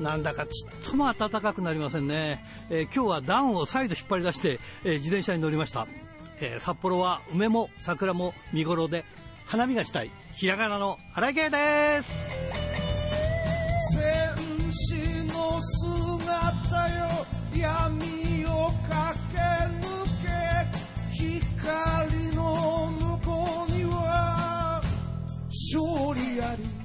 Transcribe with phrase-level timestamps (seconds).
[0.00, 5.86] なんだかちっとも暖かくなりませんね、えー、今日は暖を再度引っ張り出して、えー、自転車に乗りました、
[6.40, 9.04] えー、札幌は梅も桜も見頃で
[9.46, 10.10] 花見がしたい。
[10.34, 12.39] ひらがなの荒井圭です。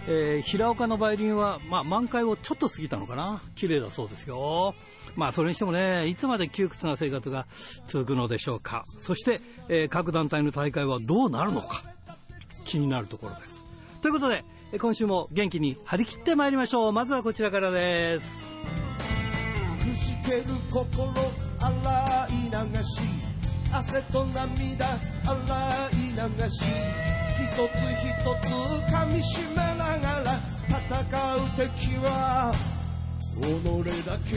[0.08, 4.76] えー、平岡の梅林は、まあ、満開をちょっと過ぎたのかな綺麗だそうですよ。
[5.16, 7.48] まあ、それにしてもね、いつまで窮屈な生活が
[7.88, 8.84] 続くのでしょうか。
[9.00, 11.84] そして、えー、各団体の大会はどうなるのか、
[12.66, 13.64] 気になるところです。
[14.02, 14.44] ということで、
[14.78, 16.92] 今週も元気に張り切ってまいりましょう。
[16.92, 18.56] まずはこちらからです。
[19.80, 21.14] くじける心
[21.60, 23.02] 洗い流し
[23.72, 25.40] 汗と涙洗
[25.92, 27.25] い流し
[27.56, 28.54] つ一つ
[28.92, 30.82] 噛みしめながら戦
[31.36, 32.52] う敵は
[33.34, 33.44] 己
[34.06, 34.34] だけ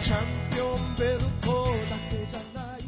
[0.00, 2.82] チャンピオンベルトだけじゃない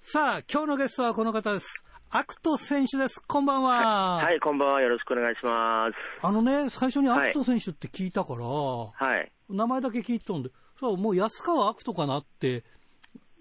[0.00, 3.20] さあ今日のゲストはこの方ですアクト選手です。
[3.26, 4.24] こんばんは、はい。
[4.26, 4.80] はい、こんばんは。
[4.80, 5.96] よろしくお願いします。
[6.24, 9.32] あのね、最初にアクト選手って聞いたから、はい。
[9.48, 12.64] 名前だけ聞いたんで、そう、もう安川悪人かなって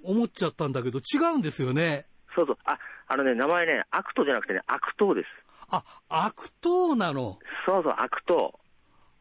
[0.03, 2.05] 思っちゃったんだけど、違うんですよね。
[2.35, 2.57] そうそう。
[2.65, 5.27] あ、あのね、名前ね、悪党じゃなくてね、悪党です。
[5.69, 8.59] あ、悪党なのそうそう、悪党。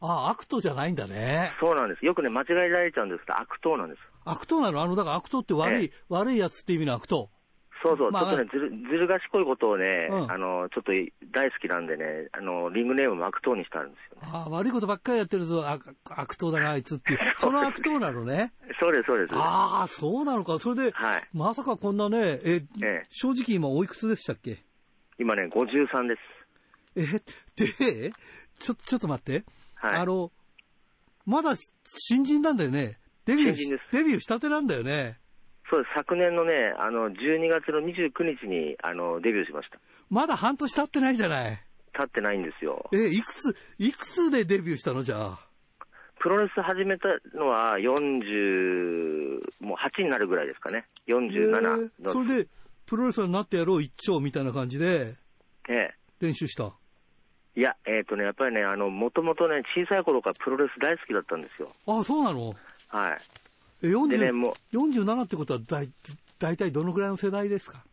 [0.01, 1.53] あ、悪党じゃないんだね。
[1.61, 2.05] そうなんです。
[2.05, 4.01] よくね、間違えられちゃうんですけど、悪党なんです。
[4.25, 4.83] 悪党なの？
[4.83, 7.31] あの、だから悪党って悪い、ええ、悪いやつって意味の悪党。
[7.83, 10.93] そうそう、まあ、ちょっとねずる、ずる賢いことをね、うん、あの、ちょっと
[11.33, 17.19] 大好きなんでね、あの、リングネームも悪党にしたんですよ、ね、ああ、悪いことばっかりやってるぞ、悪悪党だな、あいつっていう。
[17.39, 18.53] その悪党なのね。
[18.81, 19.35] そうです、そうです。
[19.35, 20.59] ああ、そうなのか。
[20.61, 24.59] それで、はい、まさかこんなね、え、ええ、正直今おいくつでしたっけ？
[25.19, 26.23] 今ね、53です。
[26.97, 27.21] え、
[27.57, 28.13] で、
[28.59, 29.45] ちょ、ちょっと待って。
[29.75, 30.31] はい、あの、
[31.27, 31.55] まだ
[31.85, 32.99] 新人なんだよね。
[33.25, 35.19] デビューデビューしたてなんだよね。
[35.73, 39.79] そうです、昨年のね、あの、12月の29日に、あの、デビューしました。
[40.11, 41.59] まだ半年経ってないじゃない。
[41.95, 42.91] 経ってないんですよ。
[42.93, 45.03] え、いくつ、いくつでデビューしたの？
[45.03, 45.41] じゃあ。
[46.21, 50.85] プロレス始めたのは40、もう8になるぐらいですかね。
[51.09, 52.49] 47えー、それで、
[52.85, 55.15] プロレスラーになってやろう一丁みたいな感じで、
[55.71, 55.95] ええ。
[56.21, 56.71] 練習した？
[57.57, 61.71] いや、えっ、ー、とね、やっぱりね、あの、もともとね、小さい頃からプロレス大好きだったんですよ。
[61.87, 62.55] あ、そうなの？
[62.89, 63.19] はい。
[63.83, 65.91] え、40、ね、もう47ってことはだい、
[66.39, 67.85] 大体どのぐらいの世代ですか？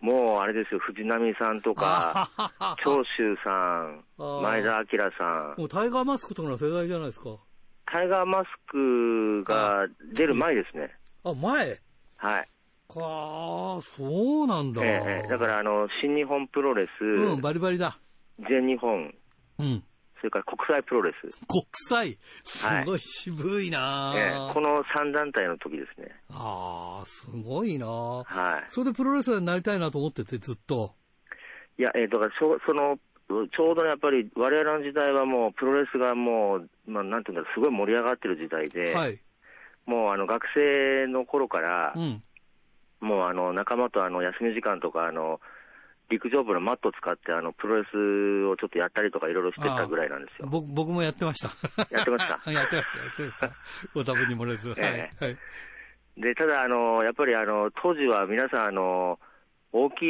[0.00, 2.30] もうあれですよ、藤波さんとか、
[2.84, 3.50] 長州さ
[3.82, 4.04] ん、
[4.42, 5.58] 前田明さん。
[5.58, 7.30] もうタイガーマスクとかの世代じゃないですか？
[7.90, 10.94] タイガーマスクが出る前ですね。
[11.24, 11.80] あ、前？
[12.16, 12.48] はい。
[12.88, 14.82] かあ、そうなんだ。
[14.84, 17.04] ええ、だからあの、新日本プロレス。
[17.04, 17.98] うん、バリバリだ。
[18.48, 19.12] 全日本。
[19.58, 19.82] うん。
[20.18, 21.28] それから国際プロレス。
[21.46, 22.18] 国際？
[22.44, 26.08] すごい渋いな、はいえー、この3団体の時ですね。
[26.30, 28.64] ああ、すごいなはい。
[28.68, 30.94] それでプロレスラーになりたいなと思ってて、ずっと。
[31.78, 32.98] いや、えー、だからそ、その、
[33.28, 39.20] ちょうどやっぱり我々の時代はもうプロレスがもう、まあ、なんていうんだろう、すごい盛り上がってる時代で、はい、
[39.84, 42.22] もうあの学生の頃から、うん、
[43.00, 45.40] もうあの仲間とあの休み時間とか、あの、
[46.10, 50.48] 陸上部のマットを使って、あの、プロレスをちょっとやったりとかいろいろしてたぐらいなんですよ。
[50.50, 51.48] 僕、僕もやってました。
[51.90, 52.38] やってました？
[52.50, 53.50] やってました、やってました。
[53.94, 54.74] ご多分に漏れず。
[54.78, 55.36] えー、はい。
[56.16, 59.18] で、ただ、あの、やっぱりあの、当時は皆さん、あの、
[59.72, 60.02] 大き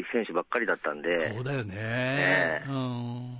[0.00, 1.34] い選手ばっかりだったんで。
[1.34, 2.62] そうだよね。
[2.68, 3.36] うん。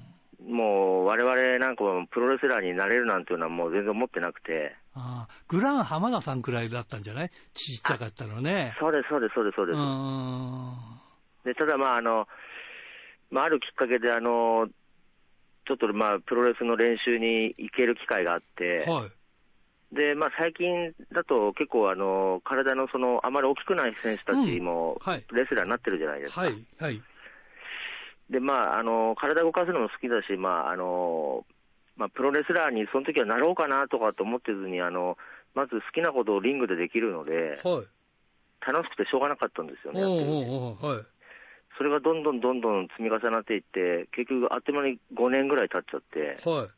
[0.55, 4.75] もう、我々なんかもプロレスラーになれるなんていうのはもう全然思ってなくて。
[4.95, 7.31] ああ、グラン浜田さんくらいだったんじゃない？
[7.55, 8.75] ちっちゃかったのね。
[8.81, 9.79] そうです、そうです、そうです、そうです。
[11.51, 11.55] うん。
[11.55, 12.27] でただ、まああの
[13.31, 14.69] まあ、あるきっかけであの、
[15.67, 19.07] ちょっとまあプロレスの練習に行ける機会があって、は
[19.93, 25.01] い、でまあ、最近だと結構あの、体のそのあまり大きくない選手たちも
[25.33, 26.41] レスラーになってるじゃないですか。
[26.43, 27.03] はいはい
[28.31, 31.45] でまあ、あの体動かすのも好きだし、まああの
[31.97, 35.19] まあ、プロレスラーにその時はなろうかなとかと思ってずにあの、
[35.55, 37.87] まず好きなことをリングでできるので、はい、
[38.65, 40.05] 楽しくてしょうがなかったんですよね。
[40.05, 41.05] おうおうはい
[41.81, 46.69] それがどんどんどんどん積み重なっていって、結局、あっという間に5年ぐらい経っちゃって、はい、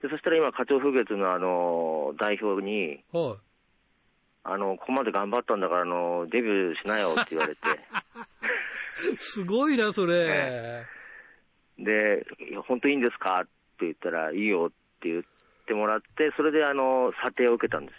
[0.00, 3.38] でそしたら今、課長風月のあの代表に、はい、
[4.44, 7.60] あのここまで頑張ったんだからあの、デビューしなよって言われて。
[9.20, 10.86] すごいな、それ。
[11.78, 12.26] で、
[12.66, 13.42] 本当いいんですか？
[13.42, 13.50] って
[13.80, 14.70] 言ったら、いいよっ
[15.02, 15.22] て言っ
[15.66, 17.92] てもらって、それであの査定を受けたんで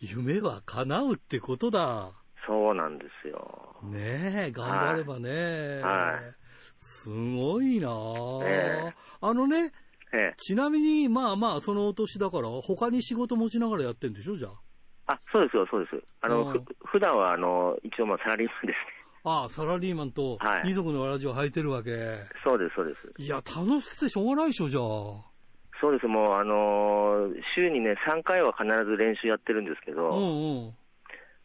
[0.00, 0.16] すよ。
[0.22, 2.12] 夢は叶うってことだ。
[2.46, 3.76] そうなんですよ。
[3.82, 5.80] ねえ、頑張ればね。
[5.82, 6.42] はい
[6.84, 9.70] すごいなあ、ええあのね、
[10.12, 10.34] ええ。
[10.36, 14.48] ちなみに、まあまあ、そのお年だから、他に仕事持ちながらやってんでしょ、じゃ
[15.06, 15.12] あ？
[15.12, 16.02] あ、そうですよ、そうです。
[16.20, 18.76] あの、うんふ普段は、あの、一応、まあ、サラリーマンですね。
[19.24, 21.90] ああ、サラリーマンとはい二足のわらじを履いてるわけ。
[22.42, 23.22] そうです、そうです。
[23.22, 24.82] いや、楽しくてしょうがないでしょ、じゃあ。
[25.80, 30.74] そうです、もう、あのー週にね、3回は必ず練習やってるんですけうど、んうん。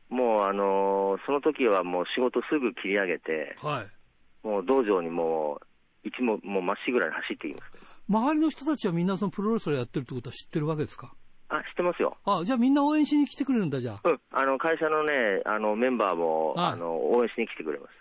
[0.10, 4.48] もう、あのーその時はもう仕事すぐ切り上げて、はい。
[4.48, 5.60] もう道場にも
[6.04, 7.72] う、一ももうまっしぐらいに走っていきます。
[8.10, 11.14] 周りの人たちはみんなそのプロレスラーやってるってことは知ってるわけですか？
[11.50, 12.16] あ、知ってますよ。
[12.26, 14.02] あ、じゃあみんな応援しに来てくれるんだ、じゃあ。
[14.08, 17.92] うん、あの、会社のね、あの、メンバーも、はいあの、応援しに来てくれます。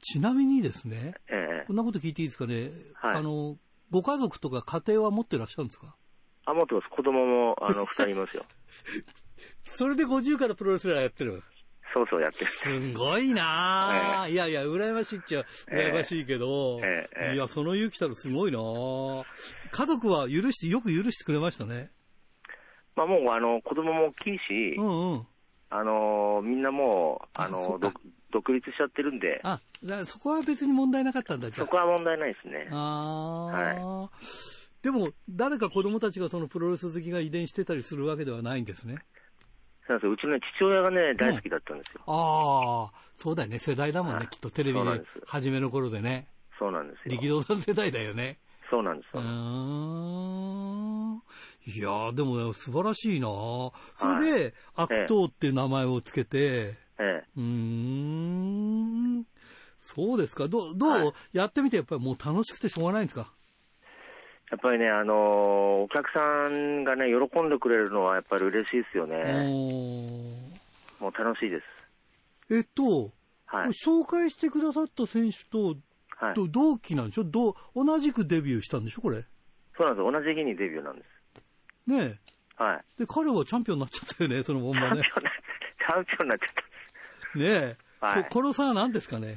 [0.00, 2.70] ちなみにですね、ええこんなこと聞いていいですかね？
[2.94, 3.56] はいあの、
[3.90, 5.94] ご家族とか家庭は持ってらっしゃるんですか？
[6.46, 6.88] あ、持ってます。
[6.88, 8.44] 子供も、あの、二人いますよ。
[9.64, 11.42] それで50からプロレスラーやってる。
[11.94, 12.50] そうそうやってる。
[12.50, 19.24] すごいなあ、いやいや、羨ましいっちゃ羨ましいけど、ええええいや、その勇気たらすごいなあ
[19.70, 21.90] 家族は許して、よく許してくれましたね。
[22.96, 25.26] まあもう、あの、子供も大きいし、うんうん。
[25.70, 27.94] あの、みんなもう、あの、っか独
[28.32, 29.60] 独立しちゃってるんで、あ、
[30.06, 32.66] そこは別に問題なかったんだ、じゃそこは問題ないですね。
[32.70, 33.50] あ。
[33.52, 34.10] ああ、
[34.82, 38.98] でも、誰か子供たちがそのプロレス好きが遺伝してたりするわけではないんですね。
[39.86, 42.02] そうですようちのね、父親がね、大好きだったんですよ。
[42.06, 43.58] ああ、そうだよね。
[43.58, 44.18] 世代だもんね。
[44.18, 46.28] はいきっとテレビでそうなんです初めの頃でね。
[46.58, 47.12] そうなんですよ。
[47.16, 48.38] 力道山世代だよね。
[48.70, 49.26] そうなんですうーよ。
[51.14, 51.22] ん。
[51.66, 53.72] いやー、でもね、素晴らしいなそ
[54.06, 54.16] れ
[54.48, 57.24] で、悪党っていう名前をつけて、ええ。
[57.36, 59.26] うーん。
[59.78, 60.48] そうですか。
[60.48, 63.32] どう、どう、はいやってみてやっぱりもう楽しくてしょうがないんですか？
[64.52, 66.20] やっぱりね、あのお客さ
[66.50, 69.16] んがね、喜んでくれるのはやっぱり嬉しいですようね。
[71.00, 71.64] もう楽しいです。
[72.54, 73.10] えっと、
[73.46, 73.68] はい。
[73.70, 75.76] 紹介してくださった選手と、
[76.18, 76.34] はい。
[76.34, 77.24] と同期なんでしょ？
[77.24, 79.00] どう同じくデビューしたんでしょ？
[79.00, 79.24] これ。
[79.74, 80.12] そうなんです。
[80.12, 81.90] 同じ日にデビューなんです。
[81.90, 82.18] ね
[82.58, 82.62] え。
[82.62, 82.84] はい。
[82.98, 85.00] で、彼はチャンピオンになっちゃったよね、そのまんチャまね。
[85.00, 85.32] ンピオンになっ
[85.78, 86.48] チャンピオンになっちゃっ
[87.32, 87.38] た。
[87.38, 87.76] ねえ。
[88.04, 89.36] はいここの差は何ですかね？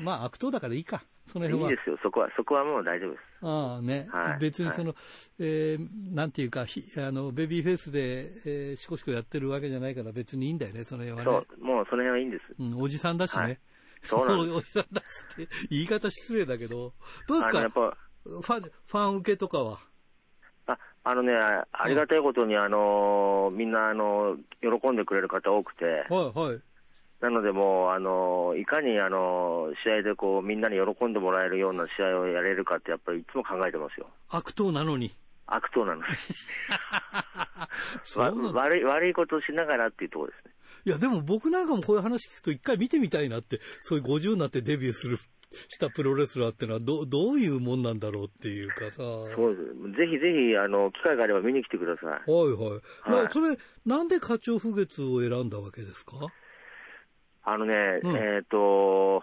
[0.00, 1.02] まあ、悪党だからいいか。
[1.32, 1.76] そのいい辺は。
[1.76, 1.98] ですよ。
[2.02, 3.22] そこは、そこはもう大丈夫です。
[3.42, 4.94] ああね、はい別にその、
[5.38, 11.46] えーなんていうか、ひあのベビーフェイスで、えー、しこしこやってるわけじゃないから、別にいいんだよね、その辺はね。
[11.48, 12.44] そう、もうその辺はいいんです。
[12.58, 13.42] うん、おじさんだしね。
[13.42, 13.58] はい
[14.04, 16.92] そうなんです おじさんだしって、言い方失礼だけど、
[17.28, 17.70] どうですか？
[17.70, 19.78] ぱ、ファン、ファン受けとかは？
[20.66, 26.60] ああのね、ありがたいことに、あのみんな、あの喜んでくれる方多くて、はいはい。
[27.22, 34.08] なのでもう、あのいかに、あの試合でこう、みんなに喜んでもらえるような試合をやれるかって、やっぱりいつも考えてますよ。
[34.28, 35.14] 悪党なのに。
[35.46, 36.08] 悪党なのに。
[38.54, 40.52] 悪い、悪いことをしながらっていうところですね。
[40.84, 45.16] いや、でも僕なんかもこういう話聞くと一回見てみたいなって、そういう50になってデビューする、
[45.68, 49.02] したプロレスラーってのはど、どういうもんなんだろうっていうかさ。
[49.36, 49.96] そうです。
[49.98, 52.06] ぜひぜひ、あの、機会があれば見に来てください。
[52.08, 52.20] はい
[52.52, 52.80] はい。
[53.06, 56.16] まあはいそれ、なんで花鳥風月を選んだわけですか？
[57.44, 59.22] あのね、うんえっ、と、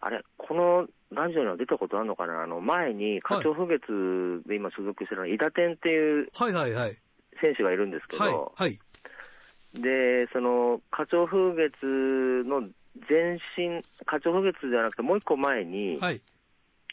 [0.00, 2.42] あれ、このラジオには出たことあるのかな？
[2.42, 6.96] あの、前に、花鳥風月で今所属してるのは、伊田天っていうはいはいはい。
[7.40, 8.78] 選手がいるんですけど、はい、はい。
[9.74, 11.84] で、その、花鳥風月
[12.46, 12.68] の
[13.08, 16.20] 前身、花鳥風月じゃなくてもう一個前に、はい、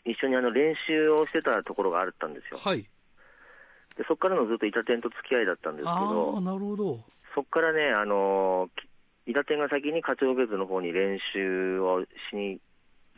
[0.06, 2.58] 一緒にあの練習をしてたところがあったんですよ。
[2.58, 2.82] はい。
[2.82, 7.00] で、そこからのずっと伊田天と付き合いだったんですけど、なるほど。
[7.36, 8.88] そこからね、あの、き
[9.26, 12.60] 伊田天が先に花鳥風月の方に練習をしに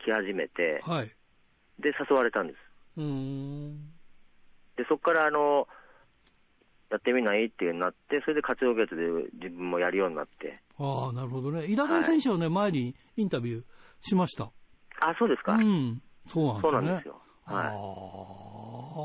[0.04, 1.10] 来始めて、はい。
[1.80, 2.58] で、誘われたんです。
[2.96, 3.76] うーん。
[4.76, 5.66] で、そこからあの、
[6.90, 9.02] やってみないってなって、それで花鳥月で
[9.34, 10.60] 自分もやるようになって。
[10.78, 11.66] ああ、なるほどね。
[11.66, 13.64] 井田田選手はね、前にインタビュー
[14.00, 14.50] しました。
[15.00, 15.52] あ、そうですか。
[15.52, 16.02] うん。
[16.28, 16.70] そうなんですよね。
[16.70, 17.20] そうなんですよ。
[17.44, 17.60] は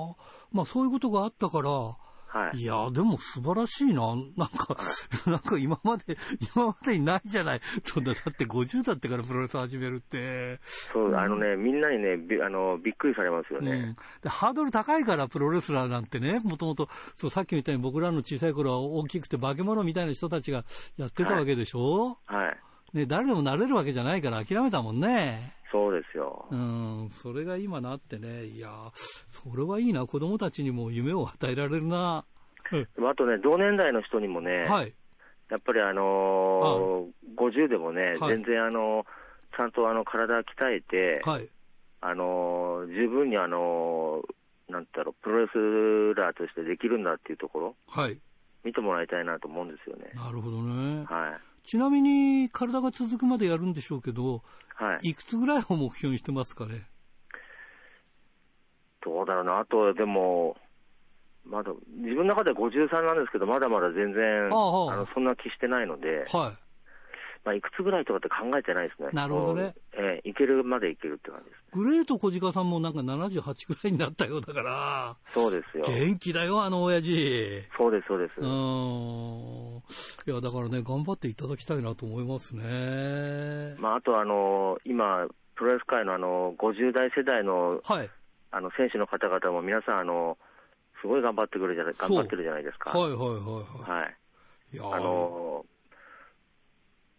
[0.09, 0.45] ああ。
[0.51, 2.10] まあそういうことがあったから、い。
[2.31, 2.59] はい。
[2.59, 4.15] いや、でも素晴らしいな。
[4.37, 4.77] なんか、
[5.27, 6.17] なんか今まで、
[6.55, 7.61] 今までにないじゃない。
[7.83, 10.59] そんな、だって50だってからプロレス始めるって。
[10.63, 13.97] そう、あのね、みんなにね、びあの、びっくりされますようんね。
[14.21, 20.63] でハードル高いからプロレスラーなんてね、もともと、そうさっきみたいに僕らの小さい頃は大きくて化け物みたいな人たちが
[20.95, 22.57] やってたわけでしょ、はい。
[22.93, 25.60] ね、誰でもなれるわけじゃないから諦めたもんね。
[25.71, 26.47] そうですよ。
[26.51, 28.69] うん、それが今なってね、いや、
[29.29, 32.25] それはいいな、子供たちにも夢を与えられるな。
[32.71, 34.93] あとね、同年代の人にもね、はい。
[35.49, 39.05] やっぱりあのー、50でもね、はい全然あの、
[39.55, 41.49] ちゃんとあの、体鍛えて、はい。
[42.01, 48.17] あのー、十分にあのー、なんだろう、プロレスラーとしてできるんだっていうところ、はい。
[48.63, 50.11] 見てもらいたいなと思うんですよね。
[50.15, 51.03] なるほどね。
[51.05, 51.50] はい。
[51.63, 54.43] ちなみに、体が続くまでやるんでしょうけど、
[54.75, 55.09] はい。
[55.09, 56.87] いくつぐらいを目標にしてますかね？
[59.03, 60.57] どうだろうな、あと、でも、
[61.45, 66.53] まだ、自分の中では53なんですけど、まだまだ全然、あのそんな気してないので、は
[67.43, 69.09] まあ、いくつぐらいとかって考えてないですね。
[69.13, 69.73] なるほどね。
[69.93, 71.59] ええいけるまでいけるって感じです。
[71.75, 71.79] い。
[71.79, 75.85] グレート小鹿さんもなんか78ぐらいになったようだから、そうですよ。
[75.87, 77.63] 元気だよ、あの親父。
[77.75, 78.39] そうです、そうです。
[78.39, 79.77] うーん。
[79.77, 79.81] い
[80.27, 83.75] や、だからね、頑張っていただきたいなと思いますね。
[83.79, 88.09] まあ、あと、あの、今、プロレス界のあの、50代世代の、はい。
[88.51, 90.37] あの、選手の方々も皆さん、あの、
[91.01, 92.91] すごい頑張ってくるじゃない、頑張ってるじゃないですか。
[92.91, 93.29] はいはいはい
[93.87, 94.01] はい。
[94.01, 94.15] はい。
[94.73, 95.65] いやーあの、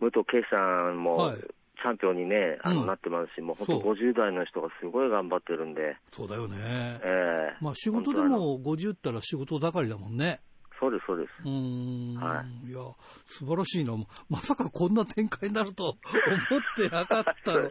[0.02, 1.38] 武藤敬司さんも、はい。
[1.38, 6.56] チャンピオンにね、あの、うんなってますし、もう本当50代の人がすごい頑張ってるんで、そうだよね。
[7.02, 7.56] ええ。
[7.60, 10.40] まあ仕事でも50ったら仕事盛りだもんね。
[10.82, 11.30] そうです、そうです。
[11.44, 12.78] うーん。、はいや、
[13.24, 13.92] 素晴らしいな。
[14.28, 15.84] まさかこんな展開になると
[16.50, 17.62] 思ってなかったの。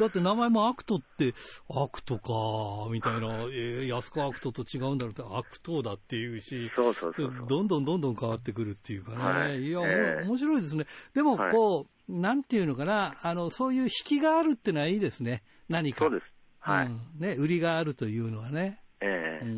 [0.00, 1.32] だって名前もアクトって、
[1.70, 7.46] アクトか、みたいな、えー、安川悪斗と違うんだろうって、アクトだっていうし、そうそうそう。
[7.48, 9.16] どんどんどんどん変わってくるっていうかね。
[9.24, 10.86] はいい、や、ええ面白いですね。
[11.14, 15.44] でも、はいこう、なんていうのかな、あの、そういう引きがあるってのはいいですね。
[15.68, 16.06] 何か。
[16.06, 16.32] そうです。
[16.58, 16.86] はい。
[16.86, 18.82] うんね、売りがあるというのはね。
[19.00, 19.48] うええー、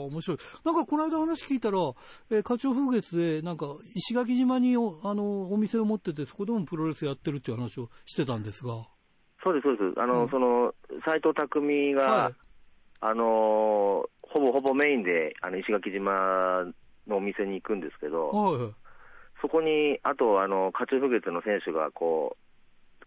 [0.00, 0.38] 面白い。
[0.64, 1.78] なんか、この間話聞いたら、
[2.30, 8.86] えー、課長風月で、なんか、石垣島にお、あの、お店を持ってて、そこでもプロレスやってるっていう話をしてたんですが。
[9.42, 10.00] そうです、そうです。
[10.00, 12.34] あの、うんその、斎藤匠が、はい。
[13.02, 16.64] あのほぼほぼメインで、あの、石垣島
[17.08, 18.74] のお店に行くんですけど、はい。
[19.40, 22.36] そこに、あと、あの、勝風月の選手が、こ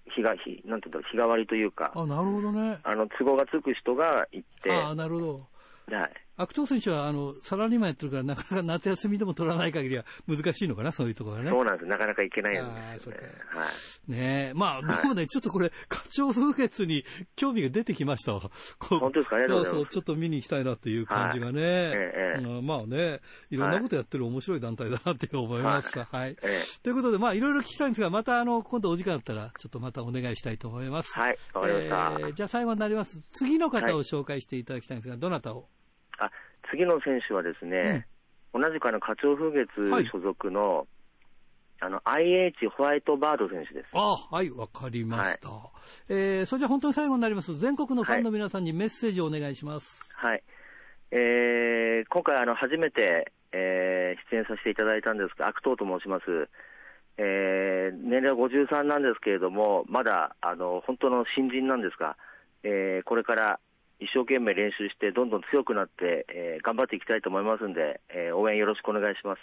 [0.08, 2.80] う、日が、日、なんていうんだろう、日替わりというか、あ、なるほどね。
[2.84, 5.48] あの、都合がつく人が行って、ああ、なるほ
[5.90, 5.96] ど。
[5.96, 6.14] はい。
[6.36, 11.50] 悪党選手は、あの、サラリーマンやってるから、なかなか夏休みでも取らない限りは難しいのかな、そういうところはね。
[11.52, 11.86] そうなんです。
[11.86, 13.14] なかなか行けないんですよねそう。
[13.14, 13.20] は
[13.66, 14.12] い。
[14.12, 14.18] ね
[14.50, 14.54] え。
[14.56, 17.04] まあ、はいでもね、ちょっとこれ、課長風月に
[17.36, 18.50] 興味が出てきました本
[18.80, 19.36] 当ですか？
[19.36, 21.62] ありがとうございますそうそう、ちょっと見に行きたいなっていう感じがね。
[21.62, 21.94] え
[22.40, 23.20] えうんまあね、
[23.52, 26.36] いろんなことやってる面白い団体だなって思いますが、はい。
[26.42, 31.14] えということで、まあ、いろいろ聞きたいんですが、また、あの、今度お時間あったら、ちょっとまたお願いしたいと思います。
[31.16, 31.38] えはい。
[31.54, 31.96] わかりました。
[32.20, 33.22] えーじゃあ最後になります。
[33.30, 35.68] 次の方を紹介していただきたいんですが、どなたを？
[36.20, 36.32] あ、
[36.70, 38.08] 次の選手はですね、
[38.54, 40.88] 同じくあの、課長風月はい所属の、
[41.80, 43.88] あの、IH ホワイトバード選手です。
[43.94, 45.50] あはい、わかりました。
[46.10, 47.58] えーそれじゃあ本当に最後になります。
[47.58, 50.08] 全国のファンの皆さんにメッセージをお願いします。
[50.16, 50.44] はい。
[51.12, 56.50] えー、今回あの、初めて、えー出演させていただいたんですが、悪党と申します。
[57.18, 62.16] えー年齢は53なんですけれども、まだ、あの、本当の新人なんですが、
[62.64, 63.60] えーこれから
[64.00, 69.40] 一生懸命練習して、どんどん強くなって、えー頑張っていきたいと思いますんで、えー応援よろしくお願いします。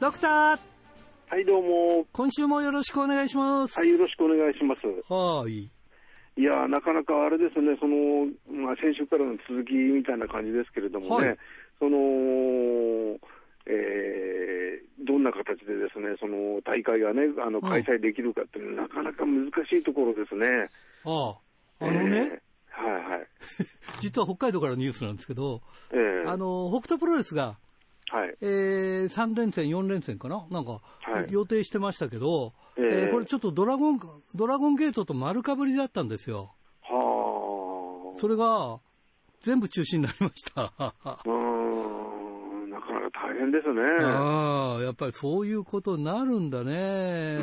[0.00, 0.58] ドクター、
[1.28, 2.06] はい、どうも。
[2.12, 3.78] 今週もよろしくお願いします。
[3.78, 5.12] はい、よろしくお願いします。
[5.12, 5.70] はい。
[6.34, 11.38] いやー、なかなかあれですね、その、まあ、先週からの続きみたいな感じですけれどもね、はい
[11.78, 11.98] その、
[13.66, 20.46] えーどんな形でですね、その大会がね、あのうん開催できるかっていうのは、なかなか難しいところですね。
[21.04, 21.34] あ
[21.80, 23.28] あ、あのね、えーはいはい。
[24.00, 25.60] 実は北海道からのニュースなんですけど、
[25.92, 27.56] えーあの、北斗プロレスが、
[28.10, 28.36] はい。
[28.40, 30.46] えー、3連戦、4連戦かな？
[30.50, 34.00] なんか、はい予定してましたけど、えええーこれちょっとドラゴン、
[34.34, 36.54] ドラゴンゲートと丸かぶりだったんですよ。
[36.82, 38.18] はあ。
[38.18, 38.80] それが、
[39.40, 40.62] 全部中止になりました。
[41.24, 41.32] うー
[42.66, 43.82] ん、なかなか大変ですね。
[44.02, 47.38] ああ、やっぱりそういうことになるんだね。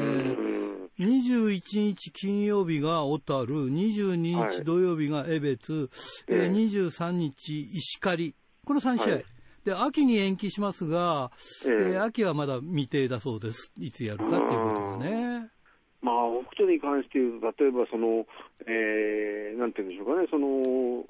[1.00, 4.50] うん21日金曜日が小樽、22はい。
[4.56, 5.90] 日土曜日が江別、
[6.28, 9.14] えーええ23日石狩、この3試合。
[9.14, 9.26] はい。
[9.66, 11.32] で、秋に延期しますが、
[11.66, 11.72] ええ。
[11.72, 13.72] えー秋はまだ未定だそうです。
[13.78, 15.50] いつやるかっていうことがね。
[16.02, 18.26] まあ、北斗に関して言うと、例えばその、
[18.68, 21.04] えーなんていうんでしょうかね、その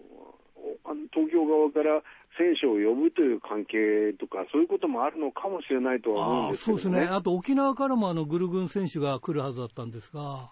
[1.13, 2.01] 東京側から
[2.39, 6.81] 選手を呼ぶという関係とか、そういうこともあるのかもしれないとは思うんですけどね。
[6.83, 7.13] そうですね。
[7.13, 10.49] あと沖縄からもあのグルグン選手が来るはずだったんですが、は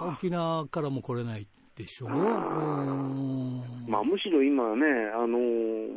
[0.00, 2.10] あ沖縄からも来れないでしょう。
[2.10, 4.84] まあ、むしろ今はね、
[5.14, 5.38] あの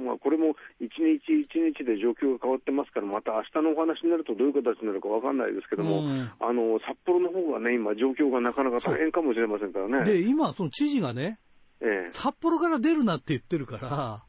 [0.03, 10.03] まあ、これも一日一日で状況が変わってますから、また明日のお話になるとどういう形になるかわかんないですけども、うんあの札幌の方がね、今、状況がなかなか大変かもしれませんからね。
[10.03, 11.39] で、今、その知事がね、
[11.79, 14.26] ええ札幌から出るなって言ってるから、うん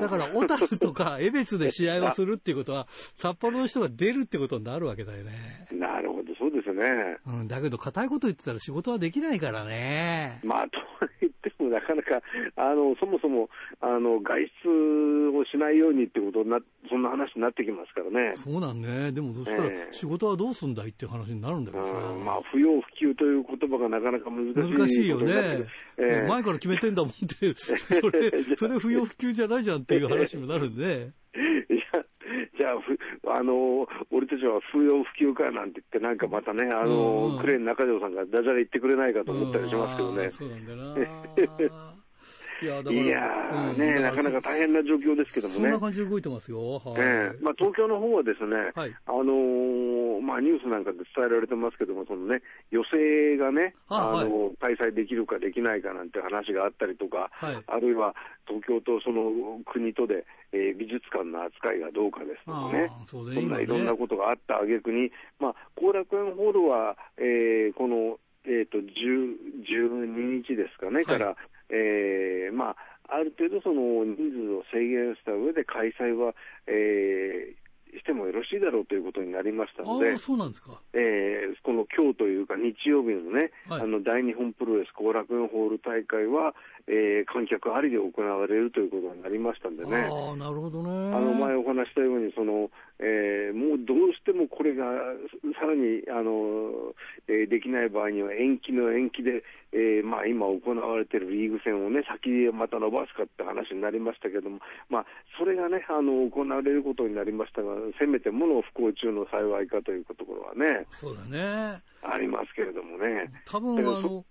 [0.00, 2.86] だから、小樽とか 江別で試合をするっていうことは、
[3.16, 5.32] 札幌の人が出るってことになるわけだよね。
[5.72, 6.84] なるほど、そうですね。
[7.26, 10.40] うん、だけど、硬いこと言ってたら仕事はできないからね。
[10.44, 11.37] まあ、とは言って
[11.68, 12.22] ももなかなか、
[12.56, 13.48] あのそもそも
[13.80, 16.58] あの外出をしないようにってことにな、
[16.88, 18.34] そんな話になってきますからね。
[18.34, 19.12] そうなんね。
[19.12, 20.90] でもそしたらええ仕事はどうすんだい？
[20.90, 21.92] っていう話になるんだけどさ。
[21.92, 25.32] うんまあ、不要不急という言葉がなかなか難しい難しいよね。
[25.98, 31.12] ええ前から決めてんだもんって、 それ、それ不要不急じゃないじゃんっていう話にもなるんでね。
[32.72, 37.38] あ、の、俺たちは不要不急かなんて言って、なんかまたね、あの、うん。
[37.38, 40.30] クレーン中条さんがダジャレ言ってくれないかと思ったりしますけどね
[42.62, 43.72] いや、だから。
[43.74, 45.78] ね、なかなか大変な状況ですけどもねそんな。
[45.78, 46.78] 感じで動いてますよ。
[46.78, 46.94] はい。
[46.98, 58.14] ええまあ、東京の方はですね、はいあのーまあ、ニュースなんかで伝えられてますけども、そのね、予定がね、ああの開催できるかできないかなんて話があったりとか、はいあるいは
[58.46, 68.84] 東京とその国とで、えー美術館の扱いがどうかですとかねそんないろんなことがあった挙句に、まあ、後楽園ホールは、えーこの、えー、と10
[69.66, 71.36] 12日ですかね、はいから、
[71.70, 72.76] えーまあ、
[73.08, 76.34] ある程度その人数を制限した上で開催は、
[76.66, 80.78] えーしてもよろしいだろうということになりましたのでそうなんですか。
[80.92, 86.54] えーこの今日というか日曜日のね、はいあの大日本プロレス後楽園ホール大会は、
[86.88, 90.08] えー観客ありで行われるということになりましたんでね。
[90.10, 90.88] ああ、なるほどね。
[91.14, 94.84] あの前お話したようにその、えーもうどうしてもこれが
[95.60, 96.94] さらにあの、
[97.28, 105.06] えーできない場合には延期の延期で、えーまあ、今行われているリーグ戦を、ね、先へまた伸ばすかって話になりましたけども、まあ、
[105.38, 111.82] それが、ね、あの行われることになりましたが、せめてもの不幸中の幸いかというところはね、そうだね。
[112.02, 113.30] ありますけれどもね。
[113.44, 114.24] 多分あの、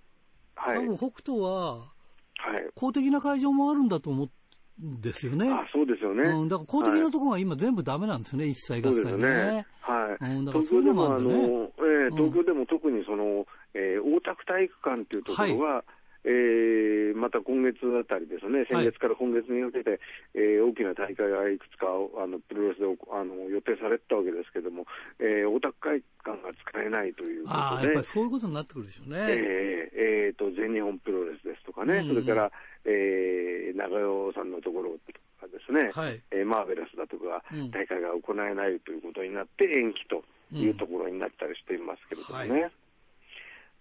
[0.55, 1.91] はい、多分北斗は
[2.37, 5.49] はい公的な会場もあるんだと思うんですよね。
[5.51, 6.23] あそうですよね。
[6.29, 9.65] うん、だから公的なところが今全部ダメなんですよね、一切合そうですよ切ねね。。
[9.81, 10.25] はい。
[10.25, 11.43] うんだからいうのもあるんだね
[11.79, 15.83] えー東京でも特にその、えー大田区体育館っていうところは、
[16.23, 16.31] えー
[17.13, 19.99] また今月あたりですね、先月から今月にかけて、
[20.33, 21.87] えー大きな大会がいくつか
[22.21, 24.85] あのプロレスであの予定されてたわけですけども、
[25.19, 29.17] えー大田区体育館が使えないというこああ、とでやっぱり、そういうことになってくるでしょうね。
[29.19, 32.07] えーえーと全日本プロレスですとかね、うん。
[32.09, 32.51] それから、
[32.85, 36.21] えー長与さんのところとかですね、はい。
[36.31, 40.23] えーマーベラスだとかうん、大会が行えないということになって、延期と
[40.55, 42.45] いうところになったりしていますけれどもね。
[42.47, 42.71] うんはい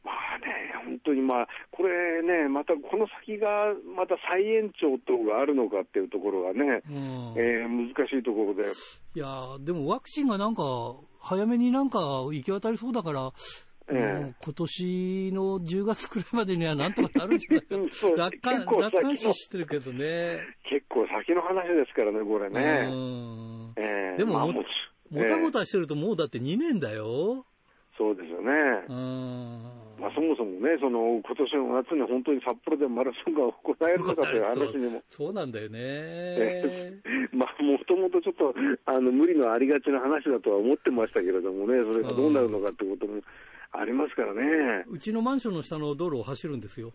[0.07, 7.35] まあね、本当にまあ、これね、またこの先が、また再延長等があるのかっていうところがね、うん。
[7.37, 10.63] えー難しいところで、いやーでもワクチンがなんか、
[11.21, 13.33] 早めになんか行き渡りそうだから、
[13.89, 14.23] ええ。
[14.25, 17.77] もう今年の10月くらいまでにはなんとかなるんじゃないか
[18.17, 18.41] 楽
[19.03, 20.39] 観視してるけどね。
[20.71, 22.61] 結構先の話ですからね、これうね。
[22.61, 27.45] んえーでももまあもたもえーたしてるともうだって2年だよ。
[27.97, 28.53] そうですよね。
[28.89, 29.77] うん。
[29.99, 37.01] まあ、そもそもね、その今年の夏に本当に札幌でマラソンが行えるのかという話にも、そうなんだよね。
[37.33, 38.55] まあ、もともとちょっと
[38.85, 43.23] あの無理のありがちな話だとは思ってましたけれどもね、それがどうなるのかってことも
[43.73, 44.85] ありますからね。
[44.87, 46.93] うちのマンションの下の道路を走るんですよ。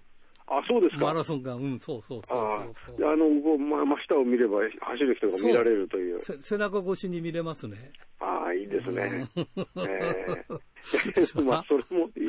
[0.51, 1.05] あ、そうですか。
[1.05, 1.53] マラソンが。
[1.55, 6.19] うん、そうそうそうあそうそうああの、こうま、真下を見れば走る人が見られるという。
[6.19, 7.77] せ背中越しに見れますね。
[8.19, 9.27] ああ、いいですね。
[9.35, 10.61] うんええ
[11.45, 12.21] まあ、それもい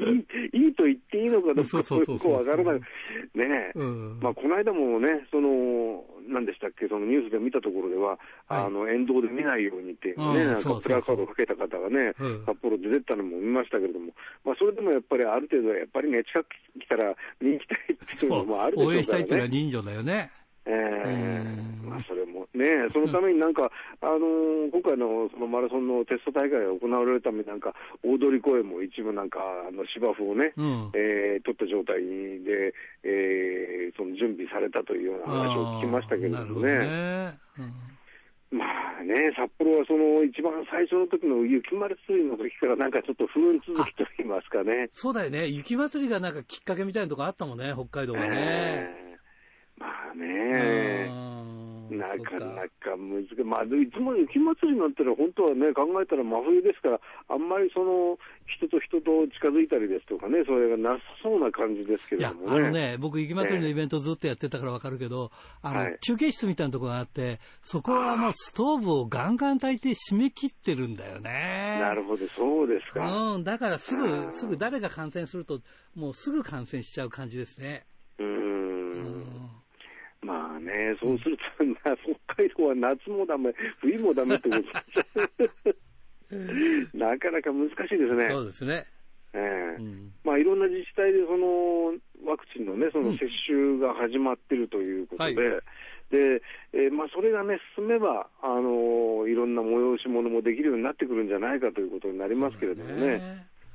[0.54, 2.80] い、いいと言っていいのかどうか、そうそうそうそうよくわからない。
[2.80, 3.78] ねえ。
[3.78, 14.12] うんまあ、この間もね、その、何でしたっけ、そのニュースで見たところでは、はいあの、沿道で見ないようにっていうね、うんなんかプラカードをかけた方がね、うん札幌で出たのも見ましたけれども、
[14.44, 16.48] まあ、それでもやっぱりある程度、やっぱりね、近く
[16.80, 18.94] 来たら見に行きたいっていうのもあるでしょうからね。
[18.94, 20.41] 応援したいっていうのは人情だよね。
[20.66, 21.42] ええ
[21.84, 23.70] うんまあ、それもね、そのためになんか、
[24.00, 30.90] あのー今回のそのマラソンのテスト大会が行われるために、なんか、大通公園も一部なんか、あの芝生をね、うん。
[30.94, 37.36] えー取った状態で、えーその準備されたというような話を聞きましたけれどもね。
[38.52, 38.64] ま
[39.00, 44.88] あね、札幌はその一番最初の時の雪まつりの時からなんかちょっと不運続きと言いますかね。
[44.92, 45.46] そうだよね。
[45.46, 48.28] 雪祭りがなんかきっかけみたいなとこあったもんね、北海道はね。
[48.32, 49.11] えー
[49.82, 51.10] まあね。
[51.10, 51.42] うん
[51.96, 62.92] なかなか難しい、まあ、いつも雪まつりなんてのは、本当はね、考えたら真冬ですから、あんまりその人と人と近づいたりですとかね、それがなさそうな感じですけど、もあのね。
[62.92, 65.30] ね、僕、雪祭りのイベントずっとやってたからわかるけど、
[65.62, 71.78] あの、はい休憩室みたいなところがあって、そこはもうストーブをガンガン炊いて締め切ってるんだよね。
[71.80, 73.34] なるほど、そうですか。
[73.34, 75.60] うん、だからすぐ、すぐ誰が感染すると、
[75.94, 77.84] もうすぐ感染しちゃう感じですね。
[80.22, 84.62] まあね、そうすると、 な北海道は夏もダメ、冬もダメってこと
[86.96, 88.28] なかなか難しいですね。
[88.30, 88.84] そうですね。
[89.34, 89.38] え
[89.78, 89.82] え。
[89.82, 90.12] うん。
[90.24, 95.60] まあ、いろんな自治体でその、ワクチンのね、その接種が始まってるということで、うんは
[96.12, 96.42] で、
[96.74, 103.20] えーまあ、それがね、進めば、あのいろんな催し物もできるようになってくるんじゃないかということになりますけれどもね。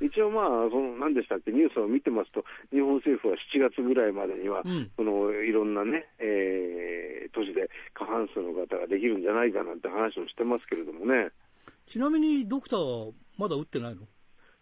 [0.01, 4.91] 一応、まあ、その何でしたっけ、ニュースを見てますと、日本政府は7月ぐらいまでには、うん。
[4.95, 11.29] そのいろんなね、えー都市で過半数の方ができるんじゃないかなんて話をしてますけれどもね、
[11.85, 14.01] ちなみにドクターはまだ打ってないの？